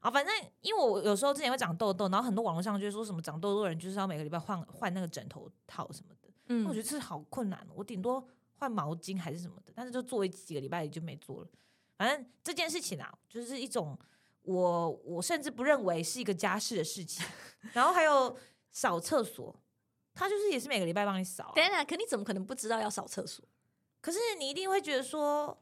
[0.00, 0.10] 啊。
[0.10, 6.28] 反正因为我有时候之前会长痘痘，然后很多网络上就说什么长痘痘的人就是要每个礼拜换换那个枕头套什么的。
[6.48, 8.26] 嗯，我觉得这是好困难，我顶多。
[8.54, 11.48] 换毛巾还是什么的，但是就做几个礼拜也就没做了。
[11.98, 13.98] 反正这件事情啊，就是一种
[14.42, 17.26] 我我甚至不认为是一个家事的事情。
[17.72, 18.36] 然后还有
[18.70, 19.52] 扫厕所，
[20.14, 21.50] 他就是也是每个礼拜帮你扫。
[21.56, 23.44] 等等，可你怎么可能不知道要扫厕所？
[24.00, 25.60] 可是你一定会觉得说，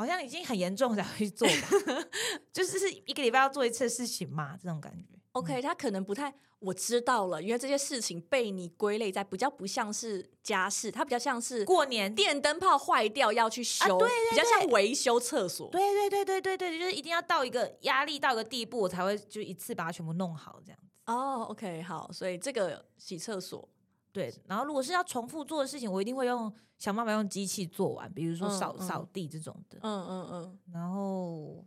[0.00, 2.08] 好像已经很严重才会做吧？
[2.54, 5.04] 就是是一个礼拜要做一次事情嘛，这种感觉。
[5.32, 6.32] OK，他可能不太。
[6.60, 15.70] 我知道了，因为这些事情被你归类在比较不像是家事，它比较像是过年电灯泡坏掉要去修，对，比较像维修厕所。
[15.70, 20.88] 对对对对对对，就是一定要到一个压力到一个地步，我才会就一次把它全部弄好这样子。
[21.06, 23.66] 哦，OK，好，所以这个洗厕所，
[24.12, 29.78] 对，然后如果是要重复做的事情，我一定会用想办法用机器做完，比如说扫扫地这种的。
[29.82, 31.64] 嗯嗯嗯，然后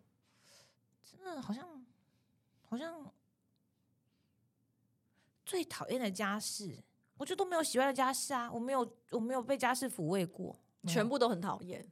[1.04, 1.86] 真的好像
[2.68, 3.12] 好像。
[5.46, 6.82] 最讨厌的家事，
[7.18, 8.50] 我觉得都没有喜欢的家事啊！
[8.52, 11.86] 我没有，我没有被家事抚慰过，全部都很讨厌，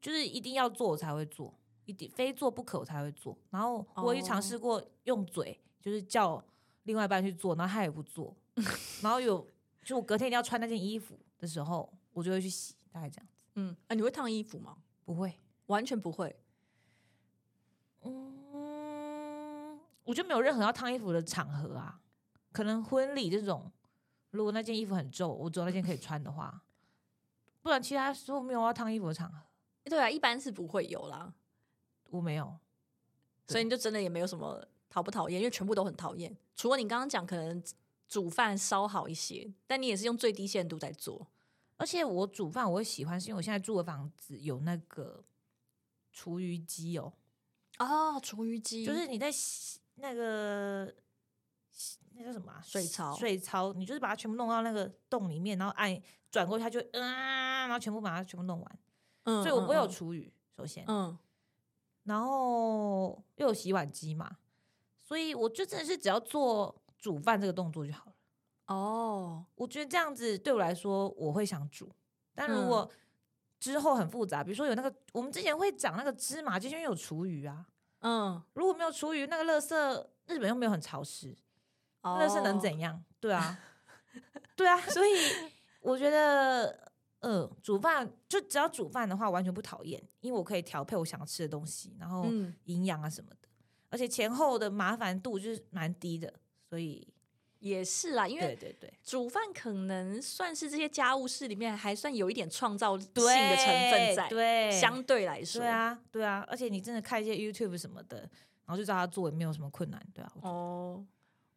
[0.00, 1.54] 就是一定要做我才会做，
[1.84, 3.36] 一定非做不可我才会做。
[3.50, 6.42] 然后我也尝试过用嘴，就是叫
[6.84, 8.34] 另外一半去做，然后他也不做。
[9.02, 9.46] 然后有，
[9.84, 13.32] 就我隔天一定要穿那件衣服的时候，我就会去洗，大概这样子。
[13.54, 14.76] 嗯，啊，你会烫衣服吗？
[15.04, 16.34] 不会，完全不会。
[18.02, 22.00] 嗯，我就没有任何要烫衣服的场合啊。
[22.52, 23.70] 可能婚礼这种，
[24.30, 26.62] 如果那件衣服很皱，我只有那件可以穿的话，
[27.60, 29.38] 不然其他时候没有要烫衣服的场合。
[29.84, 31.34] 对啊，一般是不会有啦。
[32.10, 32.56] 我没有，
[33.48, 36.36] 所以你就真的也没有什么讨不讨厌，因为全部都很讨厌。
[36.54, 37.62] 除了你刚刚讲可能
[38.12, 41.26] 煮饭稍好一些，但你也是用最低限度在做。
[41.78, 45.24] 而且我煮饭我会喜欢，是因为我现在住的房子有那个
[46.12, 47.14] 厨余机哦。
[47.78, 49.30] 哦，厨余机就是你在
[49.94, 50.94] 那个。
[52.14, 53.16] 那叫什么水槽？
[53.16, 55.98] 水槽，你就是把它全部弄到那个洞里面，然后按
[56.30, 58.78] 转过去，它就啊，然后全部把它全部弄完。
[59.22, 61.16] 嗯，所以我不会有厨余，首先，嗯，
[62.02, 64.36] 然后又有洗碗机嘛，
[64.98, 68.12] 所以我就真的是只要做煮饭这个动作就好了。
[68.74, 71.92] 哦，我觉得这样子对我来说我会想煮，
[72.34, 72.90] 但如果
[73.60, 77.66] 之后很复杂，比如说有那个我们之前会讲那个芝麻，就是因为有厨余啊。
[77.98, 81.36] 嗯，如果没有厨余，那个垃圾日本又没有很潮湿。
[82.04, 83.00] 那是能怎样？
[83.20, 83.60] 对啊，
[84.56, 85.10] 对啊，所以
[85.80, 92.26] 我觉得，呃，煮饭就只要煮饭的话，完全不讨厌，因为我可以调配我想吃的东西，然后
[92.64, 93.48] 营养啊什么的，
[93.88, 96.34] 而且前后的麻烦度就是蛮低的，
[96.72, 97.06] 所以
[97.58, 98.26] 也是啦。
[98.26, 111.04] 因为对对对，煮饭可能算是这些家务事里面还算有一点创造性的成分在，对，相对来说，对啊，对啊，而且你真的看一些 YouTube 什么的，然后就照他做，也没有什么困难，对啊，哦。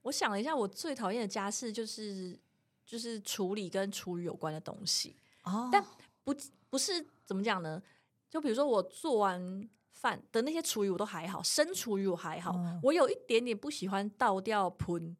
[0.01, 2.37] 我想了一下，我最讨厌的家事就是
[2.85, 5.81] 就是处理跟厨余有关的东西哦，但
[6.25, 6.35] 不
[6.69, 7.81] 不是怎么讲呢？
[8.29, 9.65] 就比如说我做完
[10.05, 15.17] 饭的那些厨余我都还好，生厨余我还好，我有一点点不喜欢倒掉盆，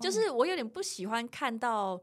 [0.00, 2.00] 就是我有点不喜欢看到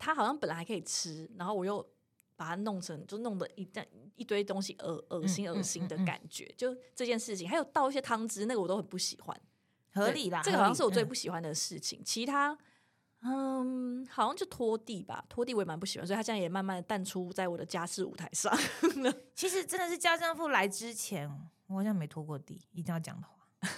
[0.00, 1.86] 它好像本来还可以吃，然后我又
[2.34, 9.40] 把它弄成就弄得一袋一堆东西恶恶心恶心的感觉，就这件事情，还有倒一些汤汁，那个我都很不喜欢。
[9.90, 10.42] 合理啦。
[10.44, 12.02] 这个好像是我最不喜欢的事情。
[12.04, 12.56] 其他，
[13.22, 18.56] 嗯，好像就拖地吧，拖地我也蛮不喜欢，所以他现在也慢慢的淡出在我的家事舞台上。
[19.34, 21.28] 其实真的是家政妇来之前，
[21.66, 23.70] 我好像没拖过地，一定要讲的话，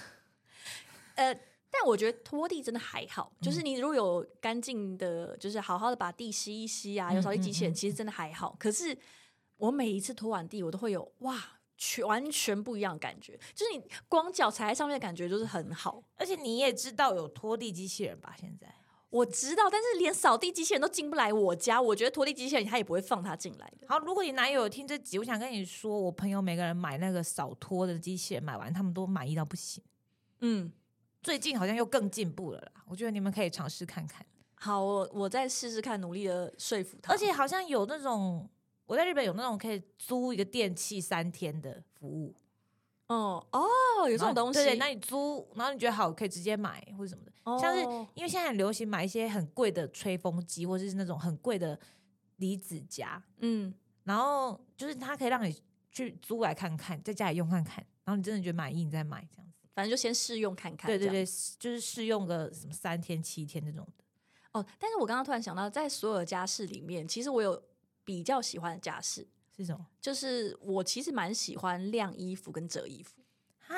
[1.15, 1.39] 呃。
[1.73, 8.53] 但我觉得拖地真的还好，就是你如果有干净的，就是好好的把地吸一吸啊，有扫地机器人，其实真的还好。
[8.59, 8.95] 可是
[9.55, 11.41] 我每一次拖完地，我都会有哇，
[11.77, 16.03] 全完全不一样的感觉，就是你光脚踩在上面的感觉就是很好。
[16.17, 18.35] 而且你也知道有拖地机器人吧？
[18.37, 18.67] 现在
[19.11, 23.85] 我知道，但是连扫地机器人都进不来我家，我觉得拖地机器人他也不会放他进来的。
[23.87, 29.83] 好，如果你男友有听这集，我想跟你说，我朋友每个人买那个扫拖的机器人，买完他们都满意到不行。
[30.39, 30.71] 嗯。
[31.23, 34.25] 最近好像又更进步了啦，我觉得你们可以尝试看看。
[34.55, 37.13] 好，我我再试试看，努力的说服他。
[37.13, 38.49] 而且好像有那种，
[38.87, 42.33] 我在日本有那种可以租一个电器三天的服务。
[43.11, 44.63] 哦哦，有这种东西。
[44.63, 47.31] 对，那你租，然后你觉得好，可以直接买或者什么的。
[47.59, 47.81] 像是
[48.13, 51.77] 因为现在很流行买一些很贵的吹风机，或者是那种很贵的
[52.37, 53.21] 离子夹。
[53.39, 55.55] 嗯，然后就是它可以让你
[55.91, 59.67] 去租来看看，在家里用看看，然后你真的觉得满意，你再买这样子。
[59.73, 61.25] 反正就先试用看看，对对对，
[61.57, 64.03] 就是试用个什么三天七天这种的。
[64.53, 67.61] 哦，但是我刚刚突然想到，在所有的家饰里面，其实我有
[68.03, 69.85] 比较喜欢的家饰是什么？
[69.99, 73.21] 就是我其实蛮喜欢晾衣服跟折衣服
[73.67, 73.75] 啊。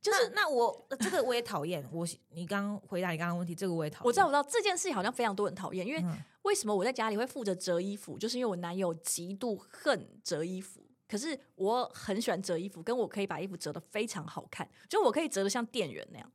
[0.00, 1.84] 就是那我 这个我也讨厌。
[1.92, 4.06] 我你刚刚回答你刚刚问题，这个我也讨厌。
[4.06, 6.04] 我知道，我知道这件事情好像非常多人讨厌，因为
[6.42, 8.16] 为什么我在家里会负责折衣服？
[8.18, 10.82] 就是因为我男友极度恨折衣服。
[11.08, 16.32] 可是我很喜欢折衣服，跟我可以把衣服折的非常好看，就我可以折的像店员那样，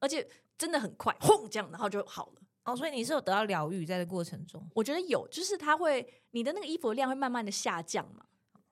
[0.00, 2.42] 而且真的很快，轰这样，然后就好了。
[2.64, 4.66] 哦，所以你是有得到疗愈在这过程中？
[4.74, 8.24] 我觉得有，就是它会，你的那个衣服的量会慢慢的下降嘛，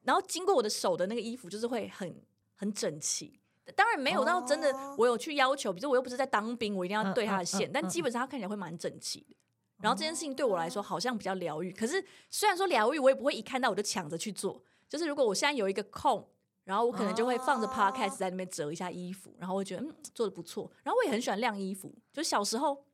[0.02, 2.22] 然后经过我的手的那个衣服就是会很
[2.56, 3.38] 很整齐。
[3.76, 9.36] 当然没有到真的，我有去要求，比如我又不是在当兵，我一定要对它的线，但基本上它看起来会蛮整齐的。
[9.78, 14.62] 然后这件事情对我来说好像比较疗愈，可是虽然说疗愈，我也不会一看到我就抢着去做。
[14.88, 16.28] 就是如果我现在有一个空，
[16.64, 20.70] 然后我可能就会放着 podcast 在那边折一下衣服，然后我觉得嗯做的不错。
[20.82, 22.84] 然后我也很喜欢晾衣服，就小时候，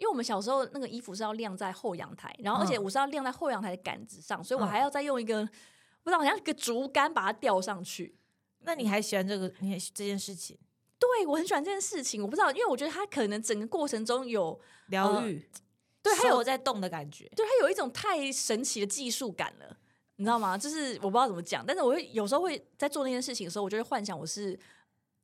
[0.00, 5.44] 因为我们小时候那个衣服是要晾在后阳台，然后而且我是要晾在后阳台的杆子上，所以我还要再用一个
[6.02, 8.16] 不知道好像一个竹竿把它吊上去。
[8.60, 10.58] 那你还喜欢这个你这件事情？
[10.98, 14.58] 对我很喜欢这件事情，我不知道，因为我觉得它可能整个过程中有
[14.88, 15.46] 疗愈，
[16.02, 19.76] 对，还有在动的感觉，对，它有一种太神奇的技术感了。
[20.16, 20.58] 你知道吗？
[20.58, 24.58] 就是我不知道怎么讲，但是我会有时候会在做那件事情的时候，我就会幻想我是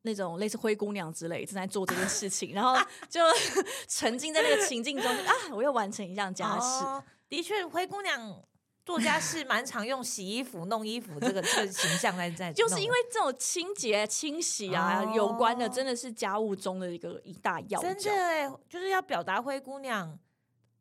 [0.03, 2.77] 那种类似灰姑娘之类正在做这件事情，然后
[3.11, 3.21] 就
[3.89, 6.85] 沉浸在那个情境中啊，我又完成一项家事。
[7.29, 8.41] 的确，灰姑娘
[8.85, 17.81] 做家事蛮常用洗衣服、弄衣服这个这个形象在在，就是因为这种清洁、清洗啊有关的，真的是家务中的一个一大要。
[17.81, 20.17] 真的，就是要表达灰姑娘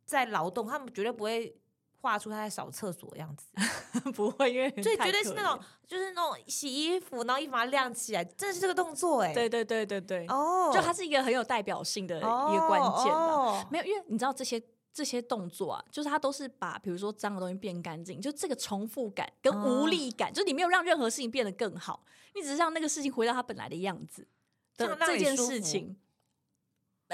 [0.05, 1.55] 在劳动，他们绝对不会。
[2.05, 3.47] 画出他在扫厕所的样子，
[4.13, 14.61] 不会，因为对，绝对是那种，就是那种洗衣服，然后衣服把它晾起来，真的是这个动作哎，对对对对对，哦，就它是一个很有代表性的一个关键的，没有，因为你知道这些
[14.93, 24.27] 这些动作啊，就是它都是把比如说脏的东西变干净，就这个重复感跟无力感，就是你没有让任何事情变得更好，你只是让那个事情回到它本来的样子
[24.77, 25.97] 的这件事情。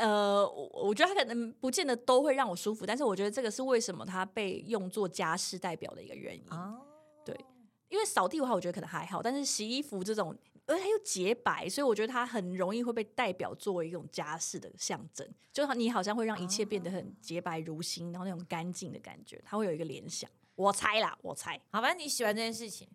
[0.02, 6.44] 呃，我我觉得他可能不见得都会让我舒服，但是我觉得这个是为什么他被用作家事代表的一个原因。
[7.24, 7.36] 对，
[7.88, 10.36] 因为扫地的话，我觉得可能还好，但是洗衣服这种，
[10.66, 15.28] 而且又洁白，所以我觉得它很容易会被代表作为一种家事的象征。
[15.54, 20.28] 就你好像会让一切变得很洁白如新，然后那种干净的感觉，它会有一个联想。
[20.56, 21.62] 我猜啦，我猜。
[21.70, 22.88] 好，反正你喜欢这件事情。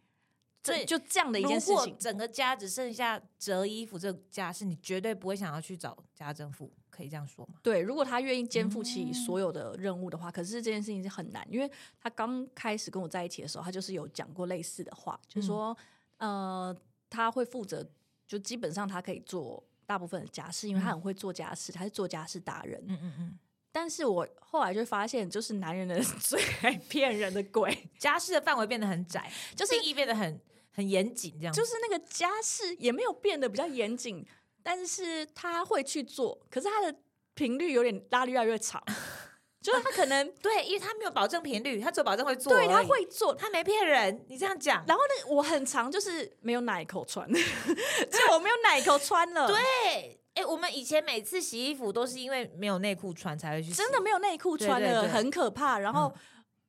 [0.62, 7.54] 这就这样的一件事情，整个家只剩下折衣服这个家事，你绝对不会想要去找家政妇，可以这样说吗？
[7.62, 15.76] 对，如果他愿意肩负起所有的任务的话，可是这件事情是很难，因为他刚开始跟我在一起的时候，他就是有讲过类似的话，就是说，
[16.16, 16.74] 呃，
[17.10, 17.86] 他会负责，
[18.26, 22.82] 就基本上他可以做大部分的家事，因为他很会做家事，他是做家事达人。
[22.88, 23.38] 嗯嗯嗯。
[23.70, 30.40] 但是我后来就发现，就是男人的 最爱骗人的鬼， 家事的范围变得很窄，就是意变得很。
[30.76, 34.22] 很严谨，这样就是那个家事也没有变得比较严谨，
[34.68, 36.92] 但是他会去做，可是他的
[37.34, 38.82] 频率有点拉的越来越长，
[39.62, 44.84] 就是他可能 对，因为他没有保证频率，他只有保证会做，对他会做，他没骗人，你这样讲。
[44.88, 49.46] 然后呢，我很长就是没有奶口穿， 就我没有奶口穿了。
[49.46, 55.78] 对，哎，我们以前每次洗衣服都是因为没有内裤穿才会去，真的没有内裤穿了，很可怕。
[55.78, 56.12] 然后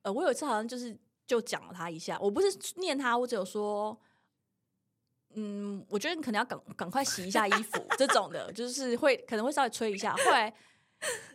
[0.04, 0.96] 呃，我有一次好像就是。
[1.28, 4.00] 就讲了他一下，我不是念他，我只有说，
[5.36, 10.16] 嗯，我觉得你可能要赶赶快洗一下衣服，这种的，就是会可能会稍微吹一下。
[10.16, 10.48] 后来，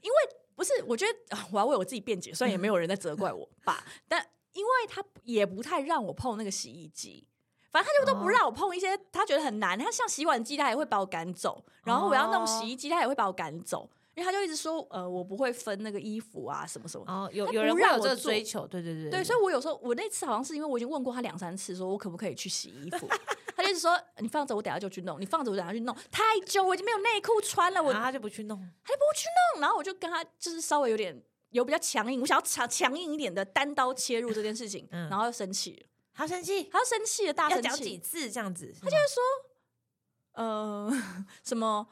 [0.03, 0.17] 因为
[0.57, 7.27] 不是，我觉得我要为我自己辩解，虽然也没有人在责怪我吧，但因为他也不太让我碰那个洗衣机，
[7.71, 13.91] 反正他就都不让我碰一些他觉得很难，他像洗碗机他也会把我赶走，然后我要弄洗衣机他也会把我赶走。
[14.15, 17.05] 因为他就一直说，呃，我不会分那个衣服啊，什么什么。
[17.09, 19.11] 哦，有有人会有这个追求，对对对。
[19.11, 23.09] 对，所以我有时候，我那次好像是因为我已经问过他两三次，说我可不可以去洗衣服，
[23.57, 25.21] 他就是说你放着，我等下就去弄。
[25.21, 25.95] 你放着，我等下去弄。
[26.11, 29.61] 太久，我已经没有内裤穿了，我他就不去弄，他就不去弄。
[29.63, 40.91] 然后我就跟他就是稍微有点有比较强硬，我想要强强硬一点的单刀切入这件事情，然后又生气，他生气，他生气了，大生气，讲几次这样子，他就是说，呃，
[41.45, 41.89] 什么？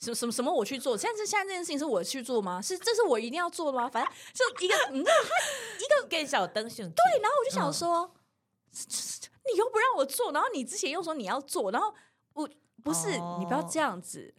[0.00, 0.96] 什什么什么我去做？
[0.96, 2.62] 现在是现在这件事情是我去做吗？
[2.62, 3.88] 是这是我一定要做的吗？
[3.88, 8.14] 反正就一个，你知道他一个更小灯对，然后我就想说，
[9.52, 11.94] 你又不让我做，然后你之前又说你要做，然后
[12.34, 12.48] 我
[12.82, 14.34] 不是你不要这样子。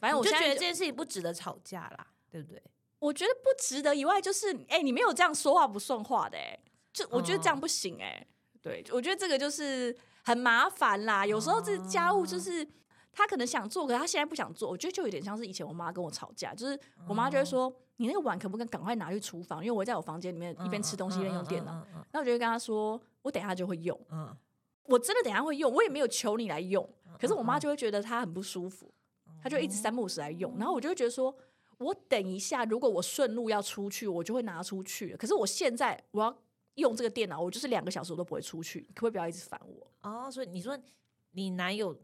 [0.00, 2.62] 反正我就觉得这件事情不值得吵架啦，对不对？
[2.98, 6.58] 我觉得不值得以外，就是哎，你没有这样说话不算话的哎，
[6.92, 8.26] 就我觉得这样不行哎。
[8.60, 11.24] 对，我觉得这个就是很麻烦啦。
[11.24, 12.66] 有时候这家务就是。
[13.10, 14.70] 他可能想做，可是他现在不想做。
[14.70, 16.78] 我觉得就有点像是以前我妈跟我吵架，就是
[17.08, 21.84] 我妈就会说：“你那个碗可不可以赶快拿去厨房？”因为我在我房间里面一边吃东西一边用电脑。
[22.12, 24.36] 那我就会跟她说：“我等下就会用。”嗯，
[24.84, 26.88] 我真的等下会用，我也没有求你来用。
[27.20, 28.92] 可是我妈就会觉得她很不舒服，
[29.42, 30.56] 她就一直三不五时来用。
[30.58, 31.34] 然后我就会觉得说
[31.78, 35.16] ：“我等一下，如果我顺路要出去，我就会拿出去。
[35.16, 36.36] 可是我现在我要
[36.74, 40.78] 用这个电脑，我就是两个小时我都不会出去，可不可以不要一直烦我？”哦，所以你说
[41.32, 41.96] 你男友。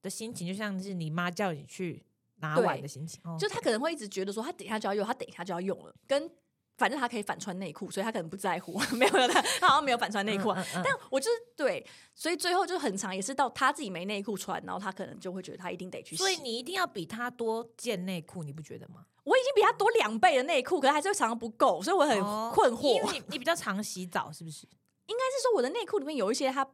[0.00, 2.00] 的心情就像是你妈叫你去
[2.36, 6.30] 拿碗的心情，就他可能会一直觉得说他等一下就要用，他等一下就要用了，跟
[6.78, 19.04] 反正他可以反穿内裤，所以他可能不在乎， 没有他他好像没有反穿内裤，但我就是对，所以最后就很长，也是到他自己没内裤穿，然后他可能就会觉得他一定得去洗，所以你一定要比他多件内裤，你不觉得吗？
[19.24, 22.18] 我已经比他多两倍的内裤，可是还是常常不够，所以我很
[22.52, 22.94] 困惑。
[22.94, 24.66] 因为你你比较常洗澡，是不是？
[25.06, 26.66] 应该是说我的内裤里面有一些他。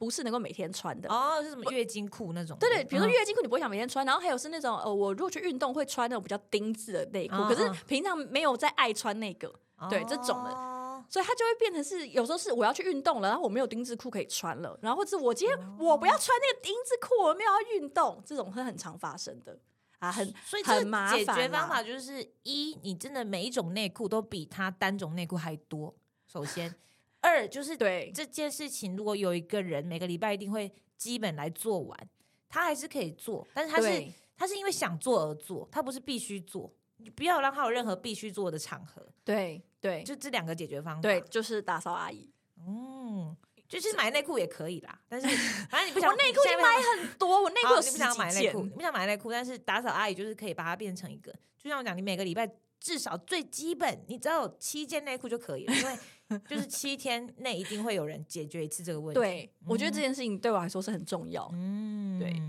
[0.00, 2.56] 不是能够每天穿的哦，是什么月经裤那种？
[2.58, 4.04] 对对，比如说月经裤，你不会想每天穿。
[4.06, 9.54] 然后还有是那种呃，我如果去运动会穿那种比较丁字的内裤，可是平常没有在爱穿那个，
[9.90, 19.58] 对这种的，所以它就会变成是有时候是我要去运动了，然后我没有丁字裤可以穿了，然后或者我今天我不要穿那个丁字裤，我没有要运动，这种会很常发生的
[19.98, 21.18] 啊，很所以很麻烦。
[21.18, 25.94] 解决方法就是一，你真的每一种内裤都比它单种内裤还多，
[26.26, 26.74] 首先。
[27.20, 32.08] 二就是对这件事情，如果有一个人每个礼拜一定会基本来做完，
[32.48, 34.04] 他还是可以做，但是他是
[34.36, 39.06] 他是因为想做而做，他不是必须做，你不要让他有任何必须做的场合。
[39.24, 41.02] 对对，就这两个解决方法。
[41.02, 42.32] 对，就是打扫阿姨。
[42.66, 43.36] 嗯，
[43.68, 45.26] 就是买内裤也可以啦，但是
[45.68, 55.98] 反正你不想，我内裤你买很多，我内裤你不想买内裤，你不想买内裤，但是打扫阿姨就是可以把它变成一个，就像我讲，你每个礼拜至少最基本，你只要有七件内裤就可以了，因为。
[56.48, 59.20] 就是七天内一定会有人解决一次这个问题。
[59.20, 61.50] 对，我觉得这件事情对我来说是很重要。
[61.54, 62.40] 嗯，对。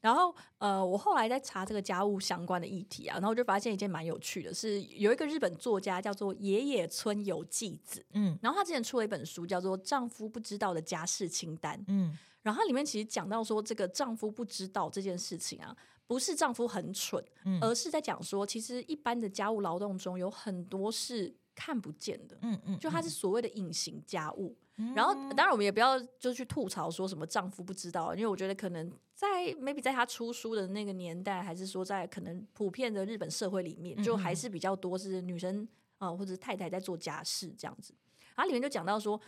[0.00, 15.76] 然后呃，我后来在查这个家务相关的议题啊，然后我就发现一件蛮有趣的，是有一个日本作家叫做野野村有纪子，嗯，然后他之前出了一本书叫做《丈夫不知道的家事清单》，嗯，然后它里面其实讲到说，这个丈夫不知道这件事情啊，
[16.06, 17.24] 不是丈夫很蠢，
[17.60, 21.34] 而是在讲说，其实一般的家务劳动中有很多是。
[21.56, 24.54] 看不见的，嗯嗯，就它是所谓的隐形家务。
[24.94, 37.94] 然后，当然我们也不要就去吐槽说什么丈夫不知道，因为我觉得可能在 maybe 在他出书的那个年代，还是说在可能普遍的日本社会里面，就还是比较多是女生啊或者太太在做家事这样子。
[38.34, 39.18] 它里面就讲到说，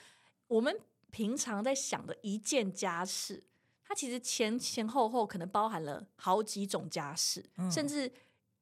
[0.48, 0.78] 我们
[1.10, 3.42] 平常在想的一件家事，
[3.82, 8.12] 它其实前前后后可能包含了好几种家事，甚至。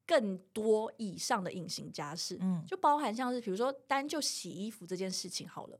[0.07, 5.77] 更多以上的隐形家事，嗯，就包含像是比如说单就洗衣服这件事情好了，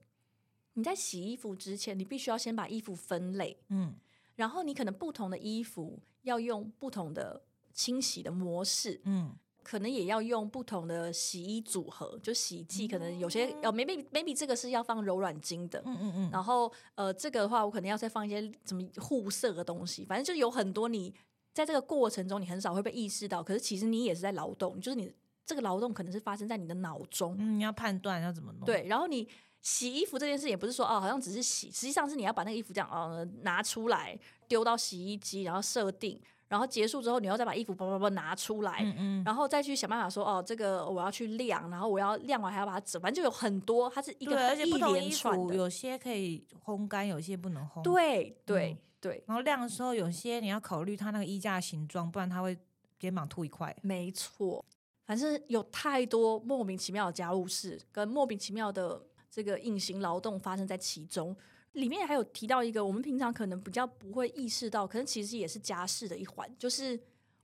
[0.74, 3.96] 你在洗衣服之前，你必须要先把衣服分类，嗯，
[4.36, 7.42] 然后你可能不同的衣服要用不同的
[7.74, 21.14] 清洗的模式，嗯，可能也要用不同的洗衣组合，就洗衣剂可能有些哦 maybe maybe 这个是要放柔软巾的，嗯嗯嗯，然后呃这个的话我可能要再放一些什么护色的东西，反正就有很多你。
[21.58, 25.12] 在这个过程中，你很少会被意识到，可是其实你也是在劳动，就是你
[25.46, 27.36] 这个劳动可能是发生在你的脑中。
[27.40, 28.66] 嗯，你要判断要怎么弄。
[28.66, 29.28] 对，然后你
[29.62, 47.82] 洗衣服这件事也不是说哦，好像只是洗，实际上是你要把那个衣服这样哦拿出来，丢到洗衣机，然后设定，然后结束之后，你要再把衣服叭叭叭拿出来，嗯嗯，然后再去想办法说哦，这个我要去晾，然后我要晾完还要把它折，反正就有很多，它是一个而且不同衣服有些可以烘干，有些不能烘。
[47.82, 48.78] 对对。
[49.08, 52.58] 对，然后晾的时候，有些你要考虑它那个衣架形状，不然它会
[53.00, 53.74] 肩膀凸一块。
[53.82, 54.64] 没错，
[55.06, 59.02] 反正有太多莫名其妙的家务事跟莫名其妙的
[59.32, 61.36] 这个隐形劳动发生在其中。
[61.74, 67.00] 里面还有提到一个我们平常可能比较不会意识到，可能其实也是家事的一环，就是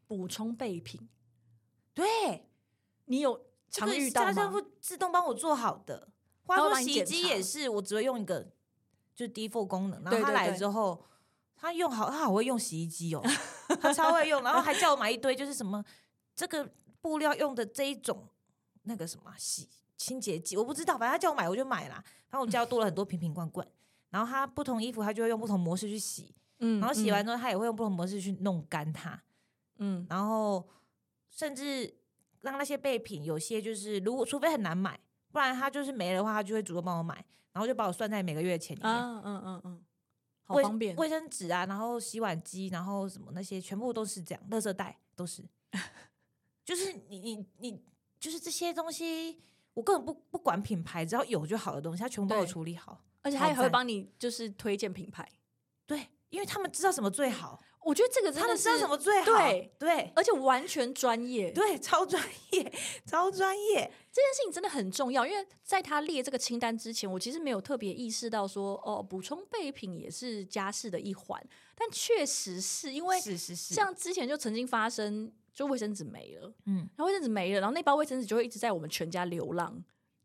[0.08, 1.08] 补充备品。
[1.94, 2.50] 对
[3.06, 3.40] 你有
[3.70, 4.52] 常遇到吗？
[4.82, 6.10] 自动帮我做好的，
[6.46, 8.42] 花说洗衣机也是，我只会用一个
[9.14, 11.06] 就是 default 功能，然后它来之后，
[11.64, 13.24] 他用好，他好会用洗衣机哦，
[13.80, 15.84] 他超会用，然后还叫我买一堆，就是什么
[16.36, 18.28] 这个布料用的这一种
[18.84, 22.04] 那个什么洗清洁剂，我不知道，反正他叫我买我就买啦。
[22.30, 23.66] 然后我家多了很多瓶瓶罐罐。
[24.10, 29.20] 然后他不同衣服，他就会用不同模式去洗，嗯，然后洗完之后，他也会用不同模式去弄干它，
[29.78, 30.68] 嗯，然后
[31.32, 31.92] 甚至
[32.42, 35.00] 让那些备品，有些就是如果除非很难买，
[35.32, 37.16] 不然他就是没了的话，他就会主动帮我买，
[37.54, 39.84] 然后就把我算在每个月的钱里面，嗯嗯嗯嗯，
[40.44, 45.44] 好方便，卫生纸啊，然后洗碗机，然后什么那些全部都是这样，垃圾袋都是，
[46.66, 47.84] 就是你你你
[48.20, 49.42] 就是这些东西，
[49.74, 53.04] 我根本不不管品牌，只要有就好的东西，他全部帮我处理好。
[53.22, 55.26] 而且他也会帮你，就是推荐品牌，
[55.88, 57.62] 对，因为他们知道什么最好。
[57.86, 62.22] 我觉得这个他们知道什么最好，对对，而且完全专业，对，超专
[62.52, 62.74] 业，
[63.06, 63.92] 超专业。
[64.14, 71.44] 这件事情真的很重要，因为在他列这个清单之前，我其实没有特别意识到说，哦，补充备品也是家事的一环。
[71.76, 79.84] 但确实是因为，是是是，像之前就曾经发生，就卫生纸没了，嗯，然后卫生纸没了，然后那包卫生纸就会一直在我们全家流浪。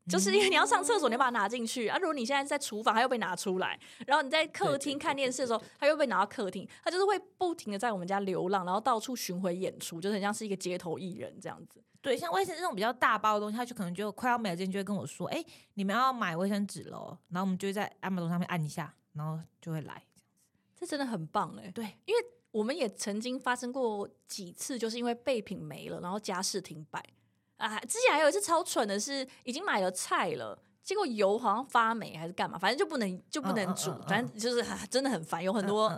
[0.09, 1.98] 就是因为你要上厕所，你要把它拿进去啊。
[1.98, 6.68] 如果你现在在厨房，它又被拿出来；然后你在客厅看电视的时候，它又被拿到客厅。
[6.82, 11.82] 它就是会不停的在我们家流浪，然后到处巡回演出，就很像是一个街头艺人这样子。
[12.00, 15.44] 对，像卫生这种比较大包的东西，它就可能就快要没了，之前就会跟我说：“哎，
[15.74, 20.02] 你们要买卫生纸喽。”然后我们就会在 Amazon 上面按一下，然后就会来。
[20.76, 21.68] 这真的很棒哎！
[21.74, 27.04] 对，因为我们也曾经发生过几次，就是因为备品没了，然后家事停摆
[27.59, 27.78] 啊。
[27.80, 30.59] 之前还有一次超蠢的是，已经买了菜了。
[30.82, 35.92] 结果油好像发霉还是干嘛，反正就不能就不能煮，反正就是真的很烦，有很多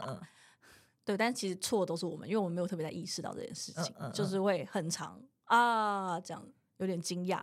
[1.05, 6.45] 对，但其实错都是我们，因为我们没有特别在意识到这件事情，就是会很长啊，这样
[6.79, 7.41] 有点惊讶。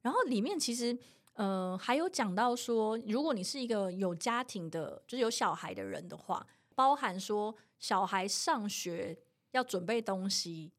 [0.00, 0.98] 然后里面其实
[1.34, 9.18] 呃还有讲到说，如果你是一个有家庭的，就是有小孩的人的话，包含说小孩上学
[9.50, 10.72] 要准备东西。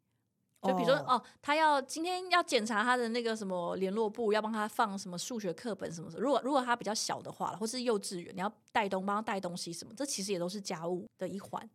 [0.61, 6.19] 就比如说哦，他要今天要检查他的那个什么联络部，要帮他放什么数学课本什么的。
[6.19, 11.69] 如果如果他比较小的话，或是幼稚园，你要带东帮他带东西什么，这其实也都是家务的一环。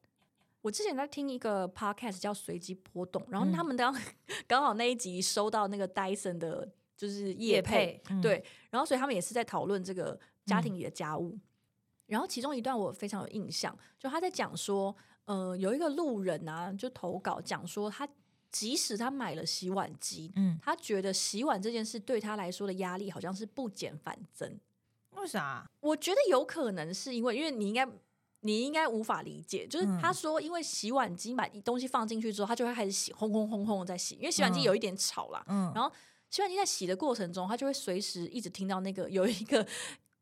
[0.60, 3.94] 我之前在听一个 podcast 叫随机波动，然后他们刚
[4.46, 11.38] 刚好那一集收到那个 Dyson 的，就是叶配，对，然后所以他们也是在讨论这个家庭里的家务。
[12.06, 18.06] 然后其中一段我非常有印象，就他在讲说，呃，有一个路人啊，就投稿讲说他。
[18.54, 24.48] 即使他买了洗碗机，嗯，他觉得洗碗这件事对他来说的压力好像是不减反增。
[25.10, 25.68] 为啥？
[25.80, 27.84] 我觉得有可能是因为，因为你应该，
[28.42, 35.92] 你应该无法理解，就是他说，因为洗碗机把东西放进去之后，他就会开始洗，轰轰轰轰在洗，因为洗碗机有一点吵啦，嗯，然后
[36.30, 39.66] 洗碗机在洗的过程中，他就会随时一直听到那个有一个。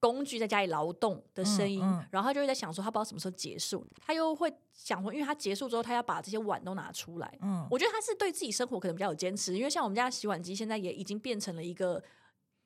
[0.03, 1.81] 工具在家里劳动的声音，
[2.11, 7.39] 然后他就会在想说，他不知道什么时候结束，他又会想说，因为他结束之后，他要把这些碗都拿出来。
[7.41, 12.03] 嗯，我觉得他是对自己生活可能比较有坚持，因为像我们家洗碗机现在也已经变成了一个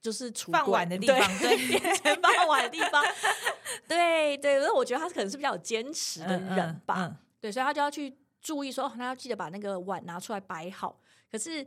[0.00, 3.04] 就是放碗的地方， 对，变成放碗的地方。
[3.86, 7.18] 对 对，所以我觉得他可能是比较有坚持的人吧。
[7.38, 10.98] 对，所以他就要去注意说，他要记得把那个碗拿出来摆好。
[11.30, 11.66] 可是。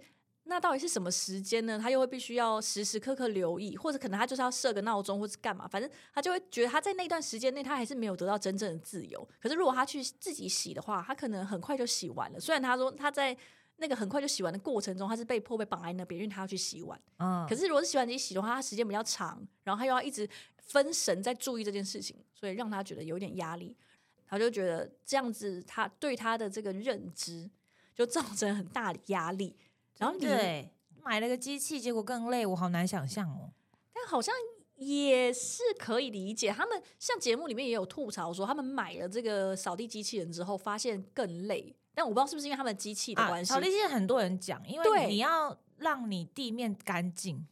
[0.50, 1.80] 那到底是什么时间呢？
[1.80, 5.68] 他又会必须要时时刻刻留意，或者可能他就是要设个闹钟，或是干嘛？
[5.68, 9.26] 反正他就会觉得他在那段时间内，他还是没有得到真正的自由。
[9.39, 12.39] 可是如果他去自己洗的话，他可能很快就洗完了。
[12.39, 13.38] 虽然他说他在
[13.78, 17.00] 那个很快就洗完的过程中，他是被迫被绑在那边，因为他要去洗碗。
[17.20, 17.45] 嗯。
[17.47, 20.28] 可是如果是洗碗机洗的话，他时间比较长，然后他又要一直
[20.58, 23.78] 分神在注意这件事情，所以让他觉得有点压力。
[24.28, 27.50] 他就觉得这样子，他对他的这个认知
[27.95, 29.56] 就造成很大的压力。
[30.00, 30.26] 然后你
[31.04, 33.52] 买了个机器，结果更累，我好难想象哦。
[33.93, 34.34] 但好像
[34.76, 41.76] 也是可以理解，他们像节目里面也有吐槽说，他们买了这个扫地机器人之后，发现更累。
[41.93, 43.52] 但我不知道是不是因为他们机器的关系。
[43.54, 47.45] 扫地机器人很多人讲，因为你要让你地面干净。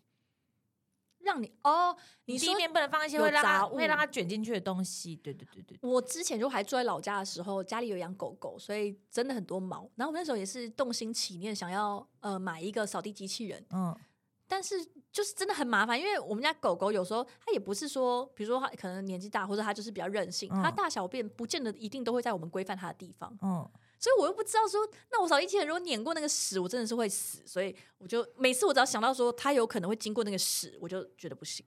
[1.27, 5.15] 让你哦，你地面不能放一些会让会让它卷进去的东西。
[5.17, 9.87] 对对对对，我之前就还住在老家的时候，家里有养狗狗，所以真的很多毛。
[9.95, 13.63] 然后我那时候也是动心起念，想要呃买一个扫地机器人。
[13.71, 13.95] 嗯，
[14.47, 14.75] 但是
[15.11, 23.37] 就是真的很麻烦，因为我们家狗狗有时候它也不是说，比如说它可能年纪大，或者它就是比较任性，它大小便不见得一定都会在我们规范它的地方。
[23.41, 23.69] 嗯，
[23.99, 27.41] 所以我又不知道说，那我扫地机器人如果碾过那个屎，我真的是会死。
[27.45, 31.65] 所以我就每次我只要想到说它有可能会经过那个屎，我就觉得不行。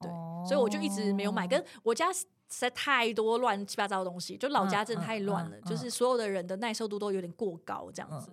[0.00, 0.10] 对，
[0.46, 1.46] 所以我就一直没有买。
[1.46, 8.30] 跟我家实在太多乱七八糟的东西，就老家真的太乱了，就是所有的人的耐受度都有点过高，这样子。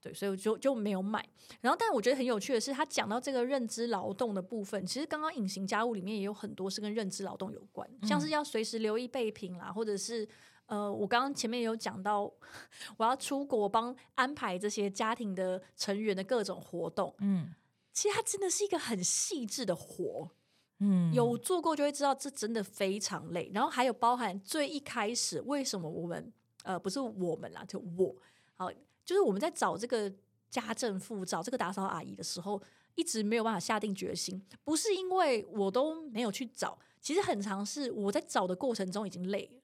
[0.00, 1.26] 对，所以我就就没有买。
[1.60, 10.28] 然后，但我觉得很有趣的是，他讲到这个认知劳动的部分，其实刚刚隐形家务里面也有很多是跟认知劳动有关，像是要随时留意备品啦，或者是
[10.66, 12.22] 呃，我刚刚前面有讲到，
[12.98, 17.14] 我要出国帮安排这些家庭的成员的各种活动。
[17.18, 17.54] 嗯，
[17.92, 20.30] 其实它真的是一个很细致的活。
[20.78, 23.50] 嗯，有做过就会知道，这真的非常累。
[23.54, 26.32] 然后还有包含最一开始，为什么我们
[26.64, 28.14] 呃不是我们啦，就我
[28.56, 28.70] 好。
[29.04, 30.12] 就是我们在找这个
[30.50, 32.60] 家政妇、找这个打扫阿姨的时候，
[32.96, 34.44] 一直没有办法下定决心。
[34.64, 39.60] 不是因为我都没有去找，其实很长是我在找的过程中已经累了。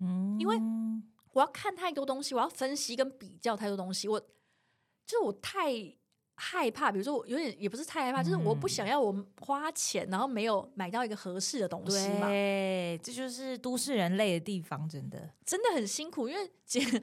[0.00, 0.56] 嗯，因为
[1.32, 5.72] 我要看太多东西，我要分析跟比较太多东西，我就是我太
[6.36, 6.90] 害怕。
[6.90, 12.28] 比如说，我有点也不是太害怕，就是我不想要我花钱，然后没有买到一个合适的东西嘛。
[12.28, 16.50] 对，这就是都市人累的地方，真的真的很辛苦，因为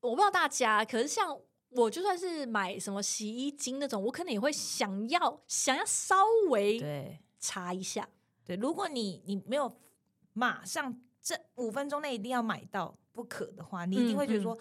[0.00, 1.36] 我不知道大家，可是像
[1.70, 8.08] 我，就算是买什么洗衣精那种，我可能也会想要想要稍微对查一下。
[8.44, 9.76] 对，如果你你没有
[10.32, 14.56] 马上这五分钟内一定要买到不可的话，你一定会觉得说。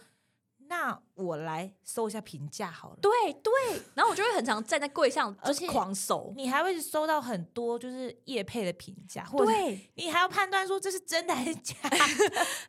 [0.68, 2.98] 那我来搜一下评价好了。
[3.02, 3.12] 对
[3.44, 3.52] 对，
[3.94, 11.90] 然后我就会很常站在柜上，而且狂搜，你还会搜到很多就是叶配的评价，对，你还要判断说这是真的还是假的。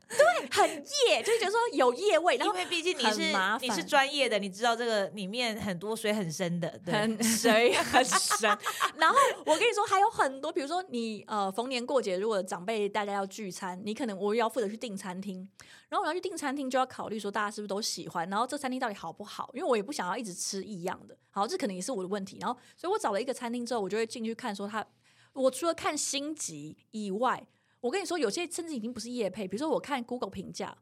[0.09, 0.70] 对，很
[1.09, 8.49] 叶，就是觉得说有叶味，因为毕竟你是你是专业的，你知道这个里面很多水很深的，很水很深。
[8.97, 15.49] 然后我跟你说还有很多，比如说你呃逢年过节，如果长辈大家要聚餐，你可能我要负责去订餐厅。
[15.89, 19.51] 然后我要去订餐厅，就要考虑说大家是不是都喜欢，然后这餐厅到底好不好？
[19.55, 21.16] 因为我也不想要一直吃一样的。
[21.30, 22.39] 好，这可能也是我的问题。
[22.41, 24.84] 然后，所以我找了一个餐厅之后，我就会进去看说他。
[25.32, 27.47] 我除了看星级以外，
[27.80, 30.76] 我跟你说，有些甚至已经不是业配，比如说我看 Google 评价，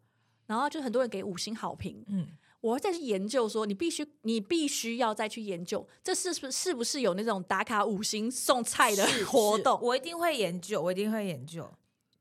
[0.46, 2.04] 然后就很多人给五星好评。
[2.06, 2.28] 嗯，
[2.60, 9.78] 我会再去研究说，你必须你必须要再去研究，这是不是是不是有那种打卡五星送菜的活动？
[9.82, 11.68] 我一定会研究，我一定会研究。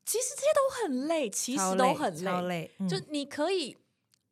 [0.05, 2.69] 其实这些都很累，其实都很累。
[2.89, 3.77] 就你可以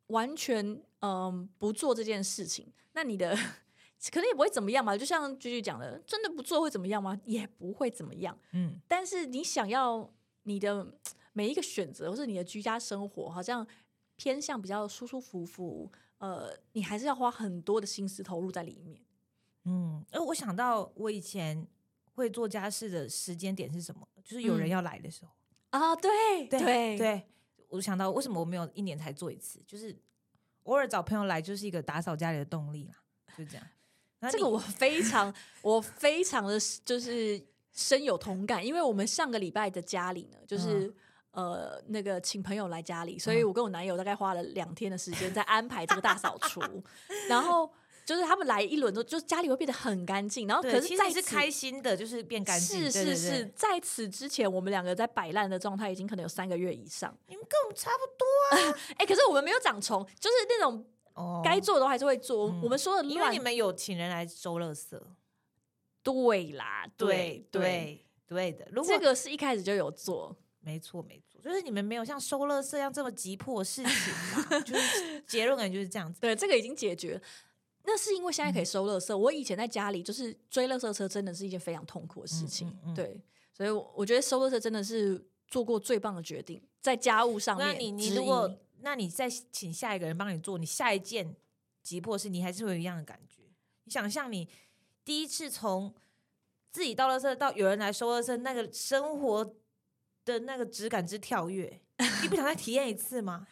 [0.08, 3.34] 完全嗯不做这件事情，那你的
[4.12, 4.96] 可能也不会怎么样嘛。
[4.96, 7.18] 就像句句讲的，真的不做会怎么样吗？
[7.24, 8.38] 也不会怎么样。
[8.52, 10.12] 嗯，但是你想要
[10.42, 10.86] 你的
[11.32, 13.66] 每一个选择，或是你的居家生活，好像
[14.16, 19.00] 偏向比较舒舒服服，呃，你还是要花很多的心思投入在里面。
[19.64, 21.66] 嗯，而我想到我以前
[22.14, 24.06] 会做家事的时间点是什么？
[24.22, 25.30] 就是有人要来的时候。
[25.72, 27.22] 啊，对对对，
[27.68, 29.96] 我想到为什么我没有一年才做一次，就是
[30.64, 32.94] 偶尔找朋友来，就是一个打扫家里的动力啦，
[33.36, 33.66] 就这样。
[34.30, 37.42] 这个我非常，我非常的就是
[37.72, 40.94] 深有同感，因为我们上个礼拜的家里呢，就是
[41.30, 46.60] 呃那个请朋友来家里，所以我跟我男友大概花了两天的时间在安排这个大扫除，
[47.28, 47.72] 然后。
[48.12, 50.46] 就是他们来一轮之后，就家里会变得很干净。
[50.46, 52.90] 然后，可是在是开心的，就是变干净。
[52.90, 57.16] 是是是，在此之前，我们两个在摆烂的状态已经可能有三个月以上。
[57.26, 58.78] 你们跟我们差不多啊！
[58.98, 60.84] 哎，可是我们没有长虫，就是那种
[61.42, 62.46] 该做的都还是会做。
[62.62, 65.00] 我们说的因为你们有请人来收垃圾。
[66.02, 68.68] 对啦，对对对的。
[68.72, 74.60] 如果这个是一开始就有做，没错没错，就是你们没有像收垃圾一样这么急迫的事情嘛。
[74.66, 76.20] 就是结论感觉就是这样子。
[76.20, 77.20] 对，这个已经解决。
[77.84, 79.16] 那是因为现在可以收垃圾。
[79.16, 82.72] 我以前在家里就是追垃圾车，真的是一件非常痛苦的事情。
[82.94, 83.20] 对，
[83.52, 87.66] 所以我觉得收垃圾真的是做过最棒的决定，在家务上面。
[87.66, 91.34] 那你你如果那你再请下一个人帮你做，你下一件
[91.82, 93.42] 急迫事，你还是会有一样的感觉。
[93.84, 94.48] 你想象你
[95.04, 95.92] 第一次从
[96.70, 99.54] 自己倒垃圾到有人来收垃圾，那个生活
[100.24, 101.80] 的那个质感之跳跃，
[102.22, 103.46] 你不想再体验一次吗？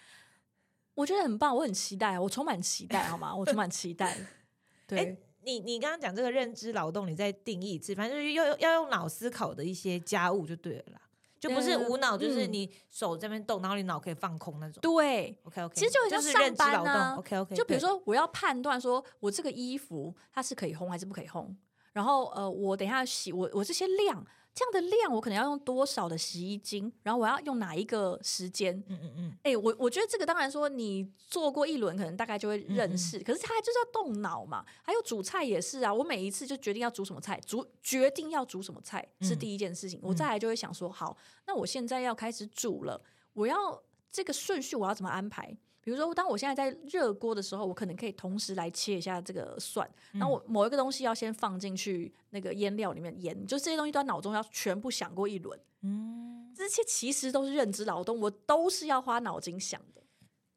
[1.01, 3.35] 我觉得很棒，我很期待，我充满期待，好吗？
[3.35, 4.15] 我充满期待。
[4.87, 11.01] 对，你你刚刚讲这个认知劳动，你再定义一次，反正就是要要用脑思考的一些家务就对了啦，
[11.39, 14.81] 就不是无脑，就是你手这边动，然后你脑可以放空那种。
[14.83, 17.57] 对，OK OK，其实就像上班啊，OK OK。
[17.57, 21.55] 就比如说，我要判断说我这个衣服它是可以烘还是不可以烘，
[21.93, 24.23] 然后呃，我等一下洗我我这些量。
[24.61, 26.93] 这样的量，我可能要用多少的洗衣精？
[27.03, 28.77] 然后我要用哪一个时间？
[28.89, 29.39] 嗯嗯嗯。
[29.43, 33.19] 哎，我我觉得这个当然说，你做过一轮，可能大概就会认识。
[33.21, 34.63] 可是他就是要动脑嘛。
[34.83, 39.99] 还有煮菜也是啊，我每一次就决定要煮什么菜，煮决定要煮什么菜是第一件事情。
[40.03, 43.01] 我再来就会想说，好，那我现在要开始煮了，
[43.33, 43.83] 我要
[44.13, 45.57] 这个顺序我要怎么安排？
[45.83, 55.59] 比如说，当我现在在热锅的时候，我可能可以同时来切一下这个蒜，然后我某一个东西要先放进去那个腌料里面腌，就这些东西都在脑中要全部想过一轮。
[55.83, 60.03] 嗯，这些其实都是认知劳动，我都是要花脑筋想的。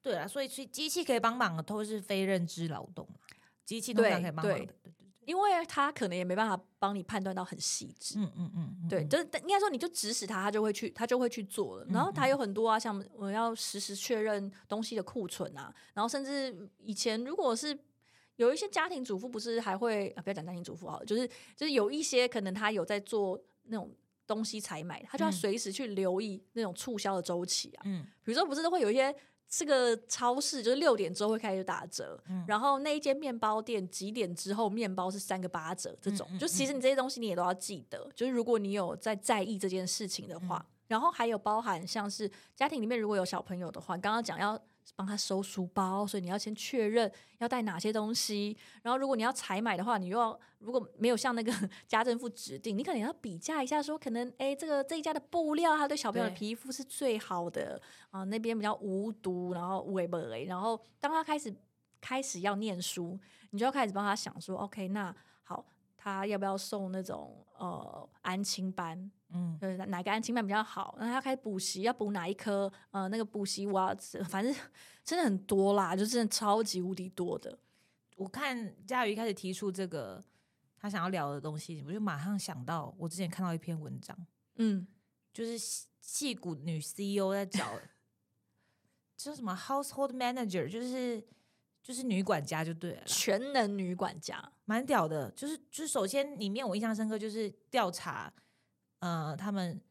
[0.01, 3.07] 对啊，所以所以机器可以帮忙的都是非认知劳动
[3.63, 4.73] 机器通常可以帮忙的。
[5.25, 11.85] 因为他可能也没办法帮你判断到很细致，嗯嗯嗯，对，就是应该说你就指使他，他就会去，他就会去做了。
[11.89, 17.77] 然后他有很多啊，像我要实时确认东西的库存啊，然后甚至以前如果是
[18.35, 23.91] 有一些家庭主妇，不是还会啊，不要讲家庭主妇啊，就是就是有一些可能他有在做那种
[24.25, 29.15] 东西采买，他就要随时去留意那种促销的周期啊，嗯，比如说不是都会有一些。
[29.55, 44.59] 这个超市就是六点之后会开始打折，然后那一间面包店几点之后面包是三个八折，这种就其实你这些东西你也都要记得，就是如果你有在在意这件事情的话，然后还有包含像是家庭里面如果有小朋友的话，刚刚讲要。
[44.95, 48.55] 帮他收书包，所以你要先确认要带哪些东西。
[48.81, 51.51] 然后，如果你要采买的话，你又要如果没有像那个
[51.87, 57.81] 家政妇指定，你可能要比价一下，说可能哎，这个这一家的布料，它对小朋友的皮肤是最好的
[58.11, 61.53] 啊，那边比较无毒，然后无味不然后，当他开始
[61.99, 63.19] 开始要念书，
[63.51, 65.65] 你就要开始帮他想说，OK，那好，
[65.97, 69.11] 他要不要送那种呃安亲班？
[69.33, 70.95] 嗯，就是哪个安亲班比较好？
[70.99, 72.71] 然后他开始补习，要补哪一科？
[72.91, 73.95] 呃，那个补习我要，
[74.29, 74.55] 反正
[75.03, 77.57] 真的很多啦，就真的超级无敌多的。
[78.15, 80.23] 我看佳瑜开始提出这个
[80.77, 84.15] 他想要聊的东西，我就马上想到我之前看到一篇文章，
[84.57, 84.85] 嗯，
[85.33, 85.57] 就是
[85.99, 87.71] 戏骨女 CEO 在找
[89.17, 91.25] 叫什么 household manager，就是
[91.81, 95.31] 就是女管家就对了，全能女管家，蛮屌的。
[95.31, 98.31] 就是就是首先里面我印象深刻就是调查。
[99.03, 99.81] 呃，他们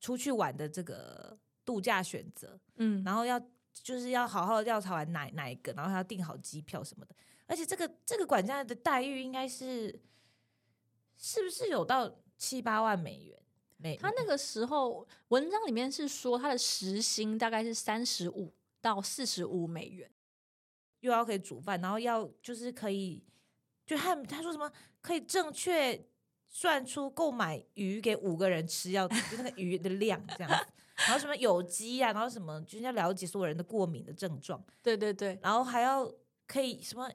[0.00, 3.38] 出去玩的这个度假选择，嗯，然后要
[3.70, 7.14] 就是要好好的调查完哪哪一个，然后还要订好机票什么的。
[7.46, 10.00] 而且这个这个管家的待遇应该是
[11.18, 13.38] 是不是有到七八万美元？
[13.76, 20.10] 美他那个时候文章里面是说他的时薪大概是三十五到四十五美元，
[21.00, 23.22] 又要可以煮饭，然后要就是可以，
[23.84, 26.08] 就他他说什么可以正确。
[26.58, 30.66] 算出购买鱼给五个人吃要就那个鱼的量这样子，
[31.06, 36.10] 然后什么有机啊，然后什么就是要了解所有人的过敏的症状，对对对，然后还要
[36.46, 37.10] 可以什么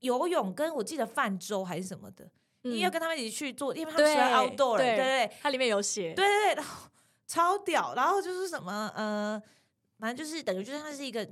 [0.00, 6.22] 游泳，跟我记得泛舟还是什么的，你要跟他们一起去做，因为他们喜欢 outdoor，对对，它里面有写，对。
[6.26, 6.90] 对对，然后
[7.26, 9.42] 超屌，然后就是什么呃，
[9.98, 11.26] 反正就是等于就是他是一个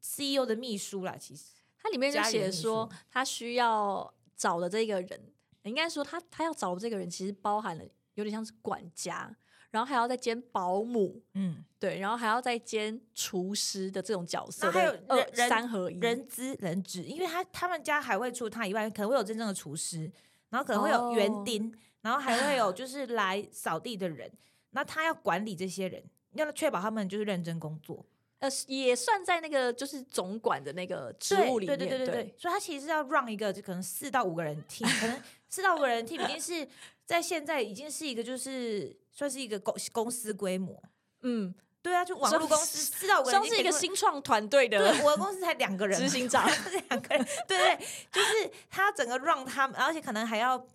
[0.00, 1.44] CEO 的秘书啦，其实
[1.80, 5.31] 它里面就写说他需要找的这个人。
[5.70, 7.84] 应该说，他他要找的这个人其实包含了
[8.14, 9.34] 有点像是管家，
[9.70, 20.10] 然后还要再兼保姆，嗯，对，然后还要再兼厨师的这种角色，还有二三合一人资人质，因为他他们家还会除他以外，可能会有真正的厨师，
[20.50, 24.30] 然后可能会有园丁，然后还会有就是来扫地的人，
[24.70, 26.02] 那他要管理这些人，
[26.34, 28.04] 要确保他们就是认真工作。
[28.40, 32.34] 呃，也算在那个就是总管的那个职务里面，对对对对对。
[32.36, 36.66] 所以他其实要让一个就可能四到五个人 team，可能四到五个人 team 已经是
[37.04, 40.82] 在现在已经是一个就是算是一个公公司规模。
[41.20, 44.78] 嗯，对啊，就网络公司四到五个人是一个新创团队的。
[44.78, 46.48] 对，我的公司才两个人，执行长
[46.88, 47.28] 两个人。
[47.46, 50.66] 对对，就是他整个让他们，而且可能还要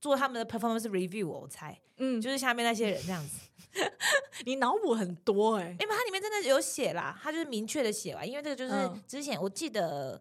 [0.00, 3.36] 做他们的 performance review，我猜，嗯，就是下面那些人这样子。
[4.46, 10.18] 你脑补很多哎，因为它里面真的有写啦，它就是明确的写完，因为这个就是之前我记得，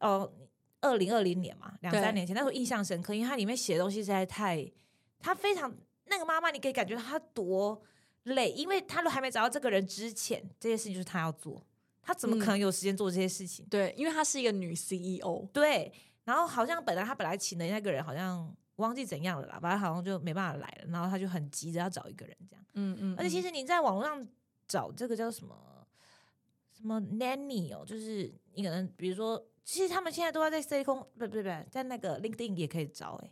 [0.00, 0.30] 哦，
[0.80, 4.70] 二零二零年嘛，两三年前那时候印象深刻，因为它里面写的东西实在太，
[5.18, 5.74] 他非常
[6.06, 7.80] 那个妈妈，你可以感觉到她多
[8.24, 11.62] 累，因为她都还没找到这个人之前，这些事情就是她要做，
[12.02, 13.66] 她怎么可能有时间做这些事情？
[13.70, 15.92] 对，因为她是一个女 CEO，对，
[16.24, 18.54] 然后好像本来她本来请的那个人好像。
[18.76, 22.64] 忘记怎样了啦，反正好像就没办法来了，然后他就很急着要找一个人这样。
[22.72, 23.14] 嗯嗯。
[23.18, 24.26] 而且其实你在网络上
[24.66, 25.54] 找这个叫什么
[26.72, 29.38] 什么 nanny 哦，就是你可能比如说，
[29.70, 33.30] 其实他们现在都要在 C 空，不不不，在那个 LinkedIn 也可以招哎。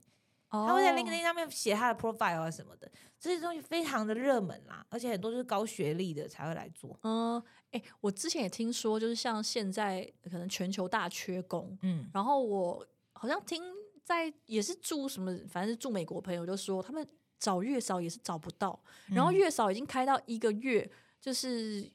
[0.51, 0.66] 哦。
[0.68, 6.99] 他会在 LinkedIn 上面写他的 profile 啊什么的，这些东西非常的热门啦，而且很多就是高学历的才会来做。
[7.03, 13.62] 嗯，哎，我之前也听说，就是像现在可能全球大缺工，嗯，然后我好像听。
[14.05, 17.07] 在也是住什么，反正是住美国朋友就说，他们
[17.39, 21.93] 找月嫂也是找不到，然后月嫂已经开到一个月就是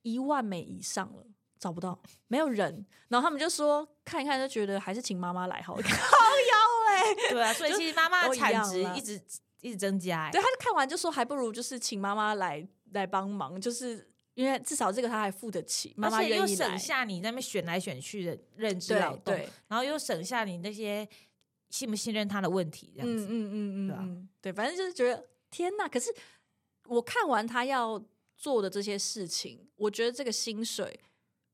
[0.00, 1.26] 一万美以上了，
[1.64, 1.98] 找不到，
[2.28, 2.84] 没有人。
[3.08, 5.82] 然后他们就说看一看，就觉得还是请妈妈来好，好妖
[6.90, 9.20] 哎，对啊， 所以其实妈妈的产值一直
[9.62, 10.30] 一直增加。
[10.30, 14.10] 对，他就看完就说，还不如就是请妈妈来来帮忙，就是。
[14.36, 19.32] 因为至少这个他还付得起，妈妈愿意省下你那边选来选去的认知劳动，
[19.68, 21.08] 然后又省下你那些
[21.70, 25.86] 信不信任他的问题，这样子，嗯嗯嗯嗯，对，反正就是觉得天哪！
[25.86, 26.12] 可是
[26.86, 28.04] 我看完他要
[28.36, 30.98] 做的这些事情，我觉得这个薪水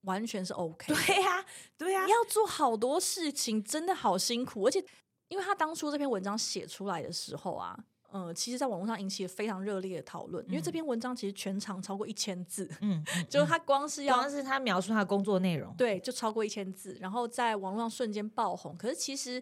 [0.03, 0.94] 完全是 OK。
[0.94, 1.44] 对呀，
[1.76, 4.84] 对呀，要做好多事情，真的好辛苦，而且
[5.28, 7.78] 因为他当初这篇文章写出来的时候啊。
[8.12, 18.76] 呃，其实，在网络上引起了非常热烈的讨论，因为这篇文章其实全长超过一千字，嗯， 就是他光是要，光是他描述他的工作内容，对，就超过一千字，然后在网络上瞬间爆红。
[18.76, 19.40] 可是其实，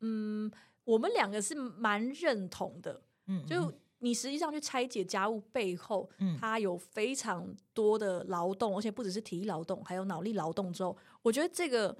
[0.00, 0.52] 嗯，
[0.84, 11.96] 我们两个是蛮认同的，嗯，就你实际上去拆解家务背后，嗯，它有非常多的劳动，而且不只是体力劳动，还有脑力劳动之后，我觉得这个。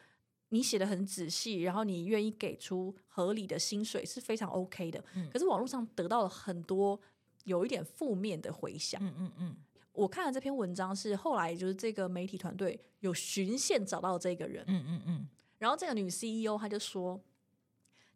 [0.52, 5.00] 你写的很仔细，然后你愿意给出合理的薪水是非常 OK 的。
[5.32, 7.00] 可是网络上得到了很多
[7.44, 9.00] 有一点负面的回响。
[9.00, 9.56] 嗯嗯嗯。
[9.92, 14.64] 我看了这篇文章，是后来就是这个媒体团队有循线找到这个人。
[14.66, 15.28] 嗯嗯嗯。
[15.58, 17.20] 然后这个女 CEO 她就说，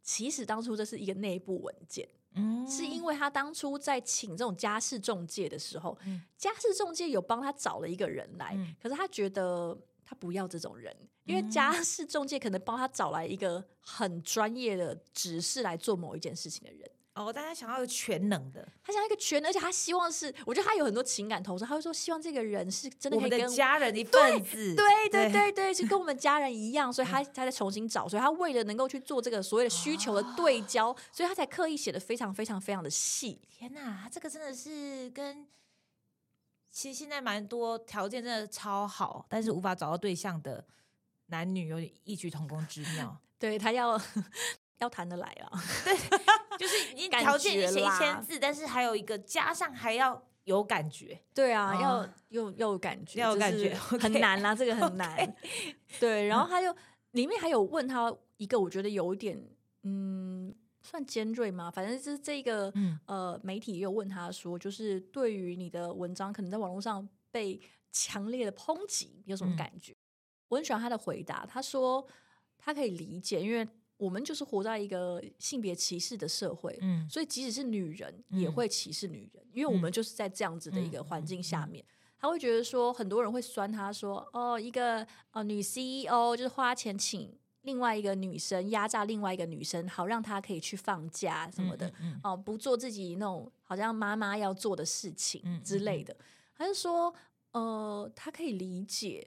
[0.02, 2.08] 其实当初这是一个内部文件，
[2.68, 5.96] 是因为他当初在请这种家事中介的时候，
[6.36, 9.76] 家事中介有帮他找了一个人来，可是他觉得。
[10.06, 16.86] 他不要这种人，因为家事中介可能帮他找来一个很专业的指示来做某一件事情的人。
[17.14, 33.40] 哦，大家想要一个全能的，他想要一个全能，而且他希望是，我觉得他有很多情感投射，他会说希望这个人是真的可以跟家人一份子，对对对对，是跟我们家人一样，所以他他在重新找，所以他为了能够去做这个所谓的需求的对焦，所以他才刻意写的非常非常非常的细。
[33.50, 35.46] 天哪，他这个真的是跟。
[36.76, 40.66] 其实现在蛮多条件真的超好，但是无法找到对象的
[41.26, 43.16] 男女有点异曲同工之妙。
[43.38, 43.96] 对他要
[44.78, 45.96] 要谈得来啊， 对，
[46.58, 51.20] 就是你条件写一千字，但是还有一个加上还要有感觉。
[51.34, 55.34] 对啊，要又要有感觉，要有感觉 很难啊，这个很 难。
[55.98, 56.74] 对，然后他就
[57.12, 59.42] 里面还有问他一个，我觉得有点
[59.82, 60.54] 嗯。
[60.86, 61.70] 算尖锐吗？
[61.70, 62.70] 反正就是这个
[63.06, 67.58] 呃，媒体也有问他说，就是对于你的文章可能在网络上被
[67.90, 69.96] 强烈的抨击，有什么感觉？
[70.48, 72.06] 我很喜欢他的回答，他说
[72.58, 81.84] 他可以理解，因为我们就是活在一个性别歧视的社会，嗯，所以即使是女人也会歧视女人，因为我们就是在这样子的一个环境下面，
[82.18, 87.36] 他会觉得说，很多人会酸他说，哦，一个呃女 CEO 就是花钱请。
[87.62, 91.90] 另外一个女生压榨另外一个女生，好让她可以去放假什么的，
[92.22, 96.14] 哦，不做自己那种好像妈妈要做的事情之类的。
[96.54, 97.14] 他就说，
[97.52, 99.26] 呃，他可以理解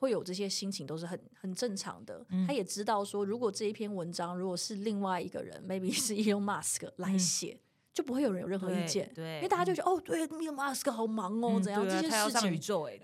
[0.00, 2.26] 会有这些心情，都是很很正常的。
[2.48, 7.60] 他也知道说，如果这一篇文章如果是另外一个人，maybe 是 Elon Musk 来写。
[7.92, 12.96] 就不会有人有任何意见，对，因为大家就觉得哦，对，米马斯克好忙哦，怎样这些事情， 宇宙哎，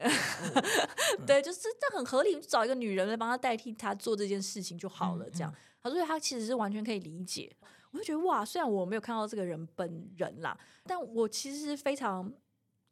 [1.26, 7.54] 对，就是这很合理，找一个女人来帮他代替他做这件事情就好了，这样，他说他其实是完全可以理解。
[7.90, 12.32] 我就觉得哇，虽然我没有看到这个人本人啦，但我其实非常，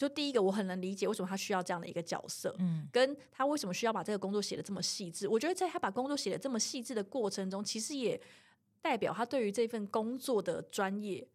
[0.07, 5.27] 就第一个我很能理解为什么他需要这样的一个角色，嗯，跟他为什么需要把这个工作写的这么细致。
[5.27, 8.21] 我觉得在他把工作写的这么细致的过程中，其实也
[8.83, 11.27] 代表他对于这份工作的专业。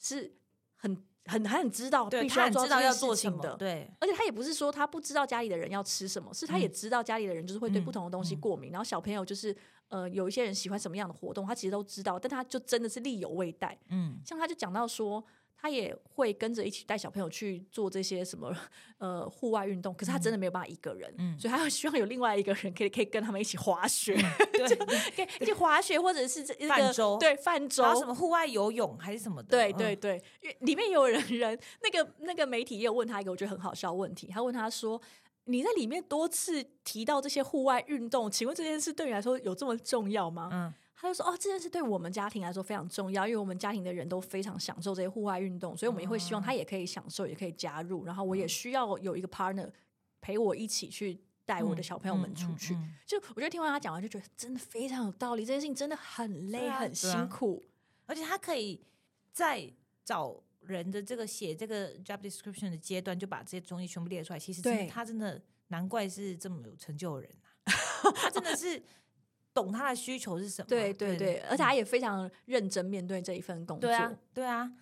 [0.00, 0.32] 是
[0.76, 3.90] 很很他很知道，必须要知道要做什么的，对。
[4.00, 9.56] 而且他也不是说他不知道家里的人要吃什么，是他也知道家里的人就是会对不同的东西过敏，然后小朋友就是
[9.88, 13.76] 呃有一些人喜欢什么样的活动，他其实都知道，但他就真的是力有未逮。
[13.88, 15.24] 嗯，像他就讲到说。
[15.60, 18.54] 他也会跟着一起带小朋友去做这些什么
[18.98, 24.14] 呃户外运动，可是他真的没有办法一个人，所以他希望有另外一个人可以可以跟他们一起滑雪，
[24.52, 30.22] 对，一起滑雪或者是这泛舟，对泛舟，什么户外游泳还是什么的，对对对，
[30.60, 35.00] 里面有人人那个那个媒体也有问他一个我觉得很好笑问题，他问他说
[35.46, 40.48] 你在里面多次提到这些户外运动，请问这件事对你来说有这么重要吗？
[40.52, 40.74] 嗯。
[41.00, 48.04] 他就说：“哦，这件事对我们家庭来说非常重要，因为我们家庭的人都非常享受这些户外运动，所以我们也会希望他也可以享受，也可以加入。
[48.04, 49.70] 然后我也需要有一个 partner
[50.20, 52.76] 陪我一起去带我的小朋友们出去。
[53.06, 55.44] 就我觉得听完他讲完，就觉得真的非常有道理。
[55.44, 57.64] 这件事情真的很累，很辛苦，
[58.06, 58.80] 而且他可以
[59.32, 59.72] 在
[60.04, 64.38] 找人的这个写这个 job description 的阶段就把这些东西全部列出来。
[64.38, 67.30] 其实他真的难怪是这么有成就的人
[67.62, 67.72] 啊！
[68.16, 68.82] 他真的是。”
[69.60, 70.68] 懂他的需求是什么。
[70.68, 73.88] 对对对，而且他也非常认真面对这一份工作。
[73.88, 74.72] 对啊，对啊，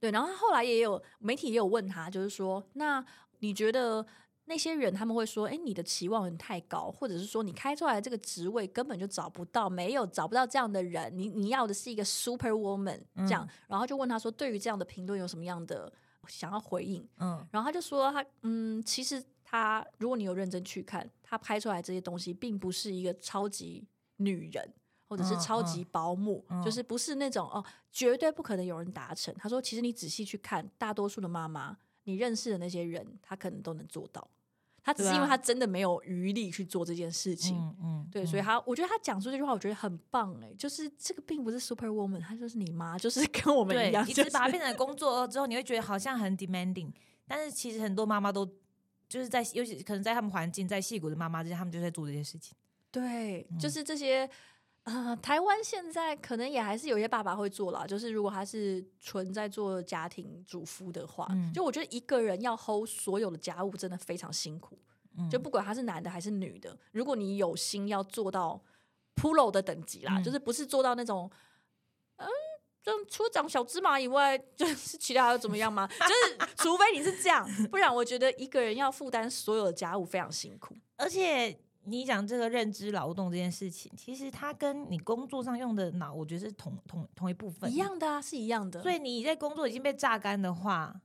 [0.00, 0.10] 对。
[0.10, 3.04] 然后他后来也有媒体也有问他，就是说，那
[3.40, 4.04] 你觉得
[4.46, 13.46] 那些人他们会说，哎，你的期望很太高，或者是说你开出来的这个职位根本就找不到，没有找不到这样的人，你你要的是一个 super woman 这样。
[13.68, 15.92] 然后就问他说，对于这样的评论有什么样的
[16.26, 17.06] 想要回应？
[17.18, 19.22] 嗯，然后他就说他嗯，其实。
[19.54, 23.86] 他，如果你有认真去看，他拍出来这些东西，并不是一个超级
[24.16, 24.72] 女人，
[25.08, 29.34] 或者是超级保姆，就是不是那种哦，绝对不可能有人达成。
[29.38, 34.26] 他说，其实你仔细去看，大多数的妈妈，你认识的那些人，他可能都能做到。
[34.84, 37.56] 他只是因为他真的没有余力去做这件事情。
[37.80, 46.90] 嗯，对，所以他，我觉得他讲出这句话，我觉得很棒哎，就是这个并不是 super woman，他就是你妈，就是 跟我们一样，一直把它变成工作之后，你会觉得好像很 demanding，
[47.28, 48.48] 但是其实很多妈妈都。
[49.08, 52.56] 就是在，尤其可能在他们环境，在戏骨的妈妈之间，他们就在做这些事情。
[52.92, 54.30] 对，就是这些。
[54.84, 64.76] 呃，台湾现在可能也还是有些爸爸会做啦，就是如果他是纯在做家庭主妇的话，就我觉得一个人要 hold 所有的家务，真的非常辛苦。
[65.30, 68.60] 就不管他是男的还是女的，如果你有心要做到
[69.14, 71.30] pro 的等级啦，就是不是做到那种，
[72.16, 72.26] 嗯。
[72.82, 75.86] 就除了长小芝麻以外， 就是其他还有怎么样吗？
[75.86, 80.76] 就是 除非你是这样，不然我觉得一个人要负担所有的家务非常辛苦。
[80.96, 88.82] 而且你讲这个认知劳动这件事情，其实它跟你工作上用的脑，我觉得是同同同一部分，一样的啊，是一样的。
[88.82, 91.00] 所以你在工作已经被榨干的话。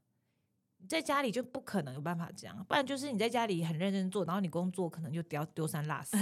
[0.87, 6.15] 在家里就不可能有办法这样，不然就是你在家里很认真做，然后你工作可能就丢丢三落四。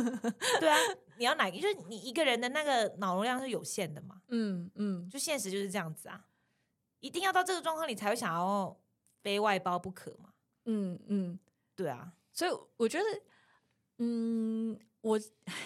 [0.60, 0.76] 对啊，
[1.16, 1.50] 你要哪？
[1.50, 4.20] 就是你一个人的那个脑容量是有限的嘛。
[4.28, 6.22] 嗯嗯，就现实就是这样子啊，
[7.00, 8.78] 一定要到这个状况你才会想要
[9.22, 10.28] 背外包不可嘛。
[10.66, 11.38] 嗯嗯，
[11.74, 13.04] 对啊，所以我觉得，
[13.98, 15.18] 嗯，我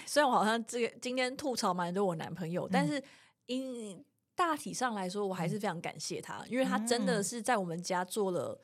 [0.06, 3.02] 虽然我好像这个今天吐槽蛮多我男朋友，但是
[3.46, 4.04] 因。
[4.38, 8.56] 大体上来说，我还是非常感谢他，因为他真的是在我们家做了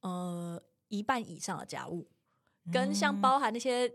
[0.00, 2.08] 呃一半以上的家务，
[2.72, 3.88] 跟像包含那些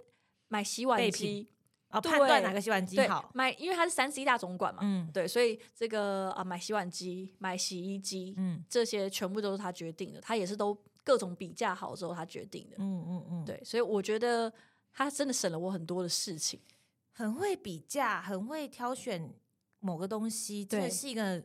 [0.48, 1.50] 买洗碗机
[1.90, 3.30] 啊，判断哪个洗碗机好。
[3.34, 14.50] 买，因为他是三 C 大总管嘛，嗯，对，所以这个啊买洗碗机、买洗衣机，嗯，这些全部都是他决定的，他也是都各种比价好之后他决定的，嗯嗯嗯，对，所以我觉得
[14.98, 16.60] 他真的省了我很多的事情，
[17.12, 19.32] 很会比价，很会挑选。
[19.80, 21.42] 某个东西真的是一个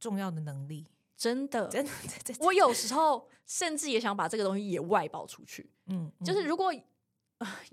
[0.00, 0.84] 重要的能力，
[1.16, 1.90] 真的，真的。
[2.40, 5.70] 我有时候甚至也想把这个东西也外包出去。
[5.86, 6.74] 嗯，就是如果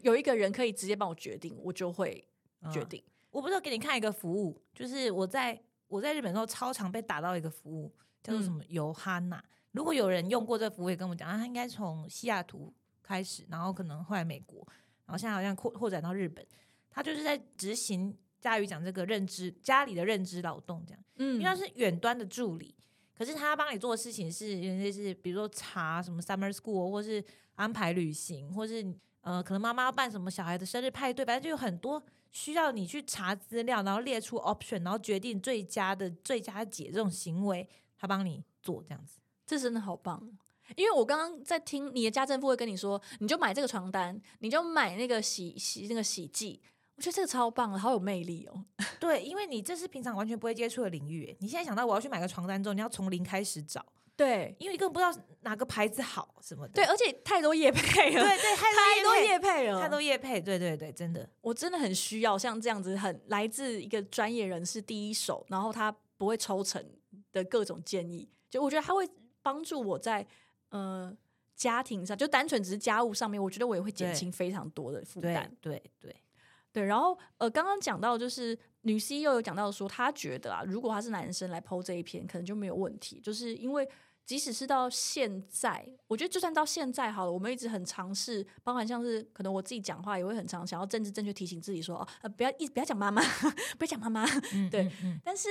[0.03, 2.25] 有一个人可以直接帮我决定，我就会
[2.71, 3.03] 决定。
[3.31, 9.43] 我不是给你看一个服务，就是我在我在日本时候超常被打到一个服务，叫做什么尤哈娜。
[9.71, 12.71] 如果有人用过这服务，也跟我讲，他应该从西雅图
[13.01, 14.65] 开始，然后可能后来美国，
[15.06, 16.45] 然后现在好像扩扩展到日本。
[16.89, 18.16] 他就是在执行。
[18.43, 22.76] 佳宇讲这个认知家里的认知劳动，这样，嗯，因为他是远端的助理，
[23.18, 27.24] 可是他帮你做的事情是，有些是比如说查什么 summer school，或是
[27.56, 28.86] 安排旅行，或是
[29.22, 37.66] 呃，可能妈妈要办什么小孩的生日派对，反正就有很多需要你去查资料，然后列出 option，然后决定最佳的最佳解这种行为，
[37.97, 40.38] 他帮你做这样子，这真的好棒。
[40.76, 46.61] 因为我刚刚在听你的家政妇会跟你说，你就买这个床单，你就买那个洗洗那个洗剂。
[46.95, 48.63] 我觉得这个超棒，好有魅力哦。
[48.99, 53.84] 对，因为你这是平常完全不会接触的领域，你现在想到我要去买个床单之后，你要从零开始找。
[54.15, 56.74] 对，因为你根本不知道哪个牌子好什么的。
[56.74, 58.24] 对，而且太多叶配了。
[58.24, 60.39] 对对，太多叶配了，太多叶配。
[60.39, 66.86] 对对对，真的，我真的很需要像这样子，很来自一个专业人士第一手，然后他不会抽成
[67.32, 68.30] 的各种建议。
[68.51, 69.09] 就我觉得他会
[69.41, 70.26] 帮助我在
[70.74, 71.15] 呃
[71.55, 75.49] 家庭上，就单纯只是家务上面，我觉得我也会减轻非常多的负担。
[75.61, 76.13] 对对。
[76.74, 83.19] 对，然后呃，刚刚讲到就是女 C 又有讲到说，她觉得啊，如果她是男生来剖这一篇，可能就没有问题。
[83.19, 83.88] 就是因为
[84.26, 93.21] 即使是到现在，我觉得就算到现在好了，我们一直很尝试，包含像是可能我自己讲话也会很常想要政治正确提醒自己说，呃，不要一不要讲妈妈，
[93.78, 94.26] 不要讲妈妈，
[94.71, 94.91] 对，
[95.24, 95.49] 但是。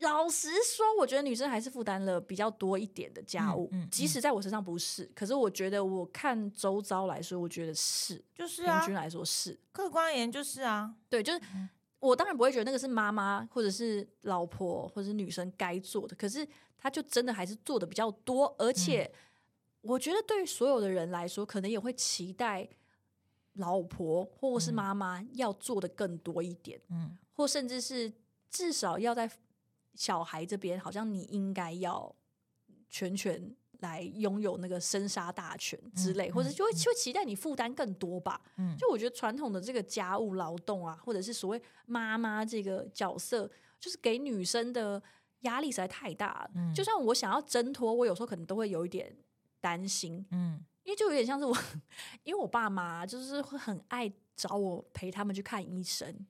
[0.00, 11.40] 老实说，我觉得女生还是负担了比较多一点的家务，即使在我身上不是，可是我觉得我看周遭来说，我觉得是，就是平均来说是，客观而言就是啊，对，就是
[11.98, 16.48] 我当然不会觉得那个是妈妈或者是老婆或者是女生该做的，可是
[16.78, 19.12] 她就真的还是做的比较多，而且
[19.82, 22.66] 我觉得对于所有的人来说，可能也会期待
[23.54, 28.10] 老婆或者是妈妈要做的更多一点，嗯，或甚至是
[28.48, 29.30] 至少要在。
[30.00, 32.10] 小孩这边好像你应该要
[32.88, 38.40] 全权来拥有那个生杀大权之类，或者就会就会期待你负担更多吧。
[38.56, 43.46] 嗯，就我觉得传统的这个家务劳动啊，或者是所谓妈妈这个角色，
[43.78, 45.02] 就是给女生的
[45.40, 46.50] 压力实在太大了。
[46.54, 49.14] 嗯，就算我想要挣脱，我有时候可能都会有一点
[49.60, 50.24] 担心。
[50.30, 51.54] 嗯，因为就有点像是我，
[52.24, 56.26] 因为我爸妈就是会很爱找我陪他们去看医生。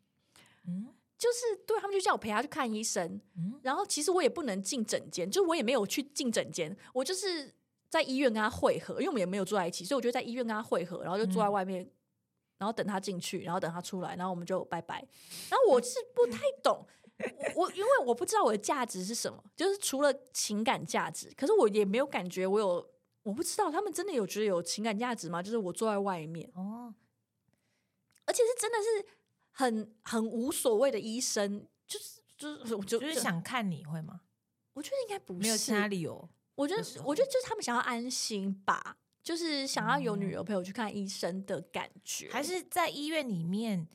[0.67, 0.89] 嗯。
[1.21, 3.21] 就是对他们就叫我陪他去看医生，
[3.61, 7.55] 然后其实我也不能进诊间，就我也没有去进诊间，我就是
[7.91, 11.87] 在医院跟他会合，因为我们也没有住在一起，所以我就在医院跟他会合，然后就坐在外面，
[12.57, 15.07] 然后等他进去，然后等他出来，然后我们就拜拜。
[15.51, 16.87] 然后我是不太懂，
[17.55, 22.91] 我因为我不知道我的价值是什么，就是除了情感价值，可是我也没有感觉我有，
[23.25, 25.43] 我不知道他们真的有觉得有情感价值吗？
[25.43, 26.95] 就是我坐在外面哦，
[28.25, 29.20] 而且是真的是。
[29.61, 34.23] 很很无所谓的医生，就是就是我就是想看你会吗？
[34.73, 36.27] 我觉得应该不是，没有其他理由。
[36.55, 43.87] 我觉得我觉得就是他们想要安心吧，就是想要有女儿陪我去看医生的感觉，还是在医院里面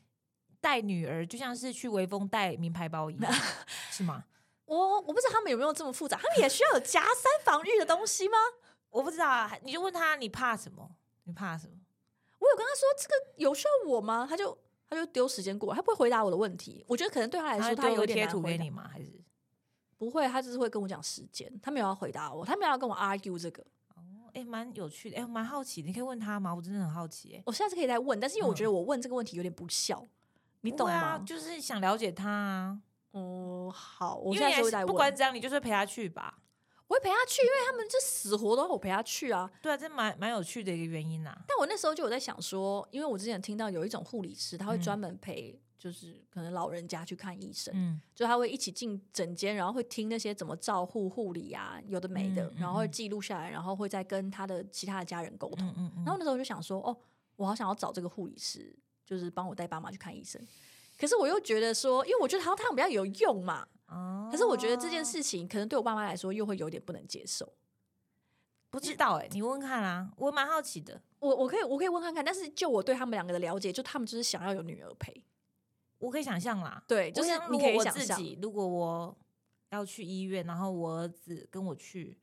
[0.60, 3.32] 带女儿，就像是去微风带名牌包一样，
[3.90, 4.24] 是吗？
[4.66, 8.38] 我我不知道他们有没有这么复杂，他们也需要有夹三防御的东西吗？
[8.90, 10.96] 我不知道啊，你就问他你怕什么？
[11.24, 11.74] 你怕什么？
[12.38, 14.26] 我有跟他说这个有需要我吗？
[14.28, 14.56] 他就。
[14.88, 16.84] 他就丢时间过，他不会回答我的问题。
[16.86, 18.88] 我觉得可能对他来说，他有点贴图给你吗？
[18.92, 19.12] 还是
[19.98, 20.26] 不会？
[20.28, 23.62] 他只是会跟我讲时间，他没有要回答我，他没有要跟我 argue 这个。
[23.94, 26.54] 哦，哎，蛮有趣的，哎，蛮好奇，你可以问他吗？
[26.54, 27.34] 我真的很好奇。
[27.34, 30.06] 哎，我下次可以再问，但是因为我觉得我问这个问题有点不孝，
[30.60, 31.18] 你懂吗？
[31.26, 32.80] 就是想了解他啊。
[33.12, 34.86] 哦，好，我现在会再问。
[34.88, 36.38] 不管怎样，你就是陪他去吧。
[36.88, 39.50] 我会陪他去，因为他们就死活都要我陪他去啊。
[39.60, 41.36] 对啊，这蛮蛮有趣的一个原因呐。
[41.46, 55.66] 但我那时候就有在想说，因为我之前听到有一种护理师，他会专门陪，就是可能老人家去看医生，嗯，就他会一起进诊间，然后会听那些怎么照护护理啊，有的没的，然后会记录下来，然后会再跟他的其他的家人沟通。
[55.76, 56.04] 嗯嗯。
[56.04, 56.96] 然后那时候我就想说，哦，
[57.34, 58.72] 我好想要找这个护理师，
[59.04, 60.40] 就是帮我带爸妈去看医生。
[60.98, 63.66] 可是我又觉得说，因为我觉得好像他们比较有用嘛。
[63.88, 67.52] 哦，可是我觉得这件事情可能对我爸妈来说又会有点不能接受，
[68.70, 75.22] 不知道哎，你问看啊，我蛮好奇的，我我可以我可以问看看，但是就我对他们两个的了解，就他们就是想要有女儿陪，
[75.98, 79.16] 我可以想象啦，对，就是你可以想象，如果我
[79.70, 82.18] 要去医院，然后我儿子跟我去，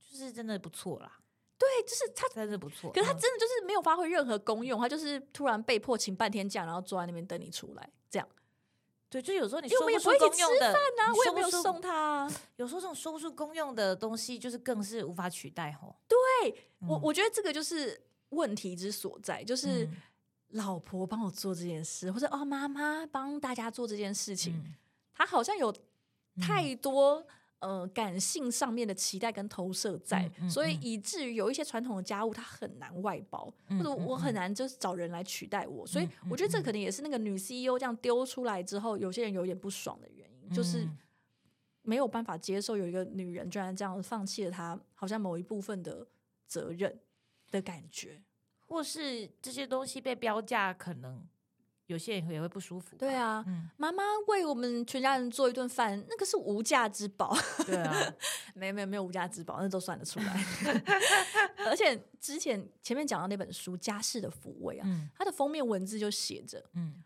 [0.00, 1.20] 就是真的不错啦，
[1.58, 8.26] 对，就是他真的不错，可是他真的就是没有发挥任何功用，他就是突然被迫请半天假，然后坐在那边等你出来，这样。
[9.10, 10.74] 对，就有时候你说不出公用的，
[11.16, 12.30] 我也没有送他。
[12.56, 15.96] 有时候这种说不出公用的东西，就是更是无法取代吼。
[16.06, 16.16] 对
[16.86, 18.00] 我，我觉得这个就是
[18.30, 19.88] 问题之所在，就是
[20.48, 24.62] 老婆帮我做这件事，或者哦妈妈帮大家做这件事情，
[25.14, 25.74] 他好像有
[26.40, 27.26] 太多。
[27.60, 35.84] 呃，感性上面的期待跟投射在，所以以至于有一些传统的家务，它很难外包，或者我很难就是找人来取代我。
[35.84, 40.88] 所以我觉得这可能也是那个女 CEO 这样丢出来之后，有些人有点不爽的原因，就是
[41.82, 46.06] 没有办法接受有一个女人居然这样放弃了她好像某一部分的
[46.46, 46.96] 责任
[47.50, 48.22] 的感觉，
[48.66, 51.26] 或是这些东西被标价可能。
[51.88, 52.96] 有些人也会不舒服。
[52.96, 53.44] 对啊，
[53.78, 57.34] 妈妈为我们全家人做一顿饭，那个是无价之宝。
[57.66, 58.14] 对啊，
[58.54, 60.44] 没有没有没有无价之宝，那都算得出来。
[61.66, 67.02] 而且之前前面讲到那本书《家事的抚慰》啊，它的封面文字就写着：嗯，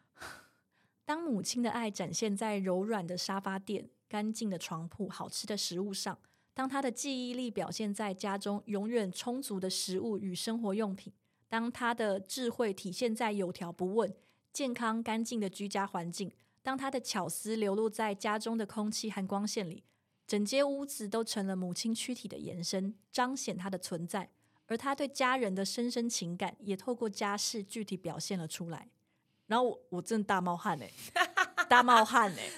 [1.04, 6.16] 当母亲的爱展现在柔软的沙发垫、干净的床铺、好吃的食物上；
[6.54, 11.12] 当她的记忆力表现在家中永远充足的食物与生活用品；
[11.48, 14.12] 当她的智慧体现在有条不紊。
[14.52, 16.30] 健康干净的居家环境，
[16.62, 19.82] 当他的巧思流露在家中的空气和光线里，
[20.26, 24.30] 整间屋子都成了母亲躯体的延伸，彰显她的存在。
[24.66, 28.88] 而他对家人的深深情感，也透过家事具体表现了出来。
[29.46, 30.90] 然后我我真的大冒汗哎，
[31.68, 32.48] 大冒汗哎，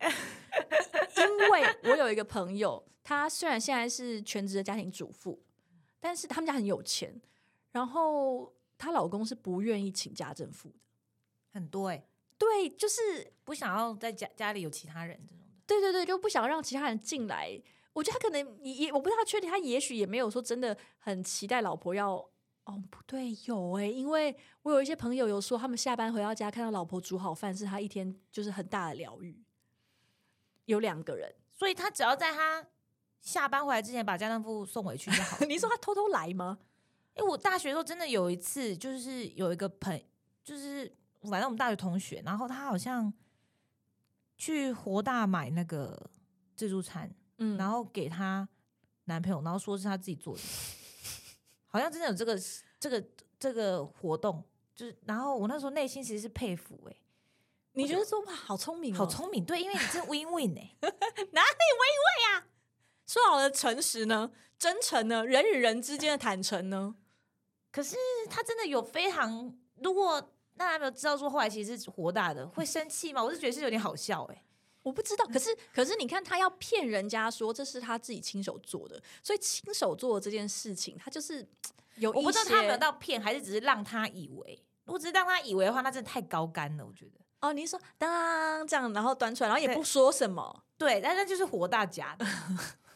[1.14, 5.40] 因为我有一个朋友，她虽然现在是全职的家庭主妇，
[6.00, 7.20] 但是他们家很有钱，
[7.70, 10.78] 然后她老公是不愿意请家政妇的。
[11.50, 12.04] 很多哎，
[12.36, 15.54] 对，就是不想要在家家里有其他人这种的。
[15.66, 17.60] 对对对，就不想让其他人进来。
[17.92, 22.14] 我觉得他可能也，我不知道确定，他也许也没有说真的很期待老婆要。
[22.64, 29.42] 哦，不对，有哎，因为我有一些朋友有说，他们下班回到家看到老婆煮好饭，是他一天就是很大的疗愈。
[30.66, 32.66] 有两个人，所以他只要在他
[33.20, 35.44] 下班回来之前把家政妇送回去就好。
[35.48, 36.58] 你说他偷偷来吗？
[37.14, 40.00] 哎，我大学时候真的有一次，就是有一个朋，
[40.44, 40.94] 就是。
[41.22, 43.12] 反正我们大学同学，然后他好像
[44.36, 46.10] 去活大买那个
[46.54, 48.48] 自助餐，嗯，然后给他
[49.04, 50.42] 男朋友，然后说是他自己做的，
[51.66, 52.40] 好像真的有这个
[52.78, 53.04] 这个
[53.38, 56.96] 这个活动，就是然后我那时候内心其实是佩服哎，
[57.72, 60.76] 你觉得说哇好聪明，好聪明，对，因为你是 win win 哎，
[61.32, 62.46] 哪里 win win 啊？
[63.06, 64.30] 说好的诚实呢？
[64.58, 65.24] 真诚呢？
[65.24, 66.96] 人与人之间的坦诚呢？
[67.70, 67.96] 可是
[68.28, 73.24] 他真的有非常，如果那有没有知道说后来其实是活大的，会生气吗？
[73.24, 74.42] 我是觉得是有点好笑哎。
[74.82, 81.46] 我不知道，可是可是你看，他要骗人家说这是他自己亲手做的，所以亲手做的这件事情，他就是
[81.96, 84.62] 有我不知道他有没有到骗，还是只是让他以为。
[84.84, 87.20] 如果只是让他以为的话，那真的太高干了，我觉得。
[87.40, 92.24] 哦，你说当这样，然后端出来，然后也不说什么，对，但那就是活大假的，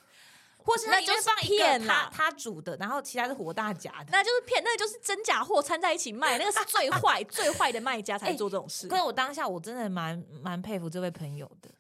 [0.65, 8.89] 或是那就是放一个他他煮的，然后其他是活大假的，那就是骗，那就是真假货掺在一起卖，那个是最坏 最坏的卖家才做这种事。
[8.89, 11.71] 可是我当下我真的蛮蛮佩服这位朋友的。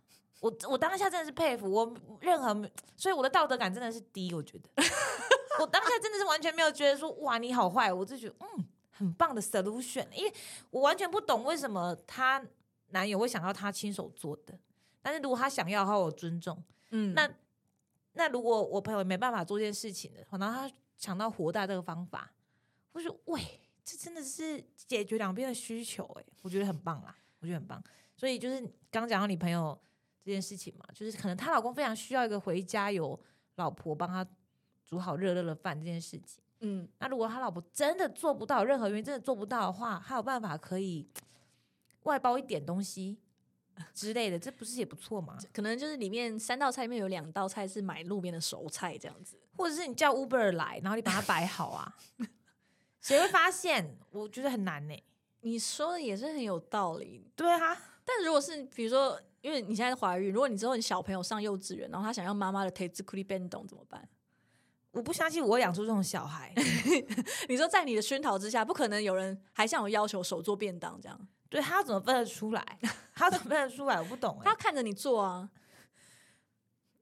[0.41, 4.83] 我我当下真的是佩服我，任何所以我的道德感真的是低，我觉得。
[5.61, 10.33] 我当下真的是完全没有觉得说哇你好坏，我就觉得嗯很棒的 solution，因为
[10.71, 12.43] 我完全不懂为什么她
[12.89, 14.59] 男友会想要她亲手做的，
[15.01, 16.61] 但是如果他想要的话，我尊重，
[16.91, 17.31] 嗯，那
[18.13, 22.33] 那如果我朋友没办法做这件事情的，然后他想到活大这个方法，
[22.93, 23.41] 我说喂，
[23.85, 27.83] 这真的是解决两边的需求，哎，我觉得很棒啦，我觉得很棒，
[28.17, 28.61] 所以就是
[28.91, 29.79] 刚讲到你朋友。
[30.25, 33.19] 这件事情嘛，就是可能她老公非常需要一个回家有
[33.57, 34.25] 老婆帮他
[34.87, 36.41] 煮好热热的饭这件事情。
[36.61, 41.09] 嗯，那如果他老婆真的做不到，任何原因真的做不到的话，他有办法可以
[42.05, 43.19] 外包一点东西
[43.95, 45.37] 之类的，这不是也不错吗？
[45.53, 51.97] 可能就是里面三道菜里面有两道菜是买路边的熟菜这样子，或者是你叫 Uber 来，然后你把它摆好啊，
[53.01, 53.97] 谁会发现？
[54.11, 54.95] 我觉得很难呢。
[55.41, 57.77] 你说的也是很有道理，对啊。
[58.05, 59.21] 但如果是比如说。
[59.43, 64.09] 因为你现在怀孕，如果你之后你小朋友上幼稚园，然后他想要妈妈的 taste c u l i b e n d 怎么办？
[64.93, 66.55] 我不相信我会养出这种小孩。
[67.51, 71.29] 你说在你的熏陶之下，不可能有人还向我要求手做便当这样。
[71.53, 72.79] 对他怎么分得出来？
[73.15, 74.01] 他怎么分得出来？
[74.01, 74.41] 我不懂。
[74.43, 75.51] 他看着你做啊，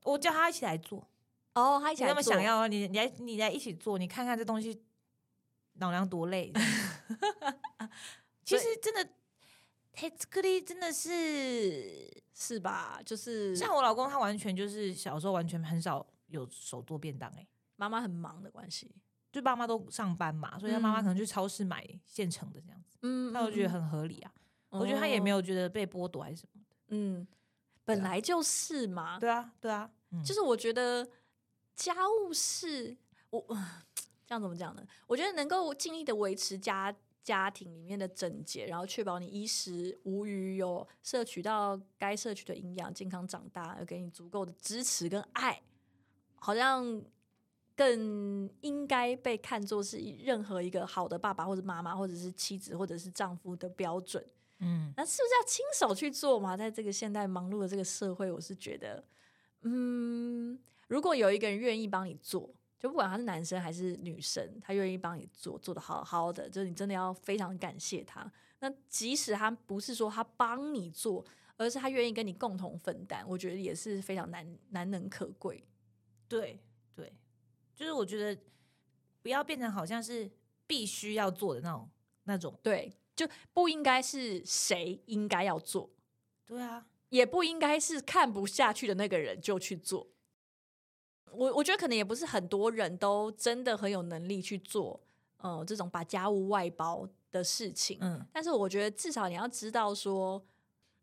[0.02, 1.08] 我叫他一起来做。
[1.54, 2.14] 哦，他一起来做。
[2.14, 4.82] 那么想要你，你来，你来一起做，你看看这东西
[5.74, 6.52] 老娘多累。
[8.44, 9.08] 其实真的。
[9.92, 13.00] 黑克力真的是是吧？
[13.04, 17.46] 就是像我老公，他完全就是小时候完全很少有手做便当哎，
[17.76, 18.94] 妈妈很忙的关系，
[19.30, 24.32] 就爸妈都上班嘛，所以他妈妈可能去超市买现成的这样子，嗯，那我觉得很合理啊。
[24.70, 27.26] 我觉得他也没有觉得被剥夺还是什么的，嗯，
[27.84, 29.90] 本来就是嘛，对啊，对啊，
[30.24, 31.08] 就是我觉得
[31.74, 32.96] 家务事，
[33.30, 33.44] 我
[34.26, 34.86] 这样怎么讲呢？
[35.06, 36.94] 我觉得能够尽力的维持家。
[37.22, 45.62] 家庭里面的整洁，然后确保你衣食无余，有摄取到该摄取的营养，健康长大，有给你足够的支持跟爱，
[46.36, 46.82] 好像
[47.80, 54.22] 更应该被看作是任何一个好的爸爸或者妈妈，或者是妻子或者是丈夫的标准。
[54.58, 56.54] 嗯，那是不是要亲手去做嘛？
[56.54, 59.02] 在这个现代忙碌的这个社会，我是觉得，
[59.62, 60.58] 嗯，
[60.88, 62.50] 如果有一个人愿意帮你做。
[62.78, 68.30] 就不管他是男生还是女生，他愿意帮你做，做的好好的，就是你真的要非常感谢他。
[68.60, 71.22] 那即使他不是说他帮你做，
[71.58, 75.62] 而是他愿意跟你共同分担，我觉得也是非常难难能可贵。
[76.26, 76.58] 对
[76.94, 77.12] 对，
[77.80, 78.38] 就是我觉得
[79.22, 80.30] 不要变成好像是
[80.66, 81.88] 必须要做的那种
[82.24, 85.88] 那种，对，就不应该是谁应该要做，
[86.46, 90.06] 对啊，也不应该是看不下去的那个人就去做。
[91.32, 95.00] 我我觉得可能也不是很多人都真的很有能力去做，
[95.38, 97.96] 呃，这种把家务外包的事情。
[98.02, 100.44] 嗯，但是我觉得至少你要知道说，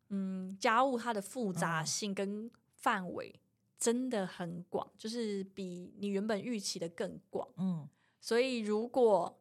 [0.10, 3.34] 嗯，家务它的复杂性跟范围
[3.80, 7.48] 真的很广，就是比你原本预期的更广。
[7.58, 7.88] 嗯，
[8.20, 9.40] 所以如果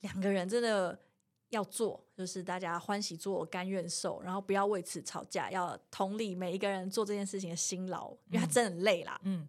[0.00, 0.98] 两个人真的
[1.48, 9.20] 要做，就是大家欢喜做，甘愿受，然后不要为此吵架，要同理每一个人做这件事情的辛劳，因为他真的很累啦。
[9.24, 9.48] 嗯。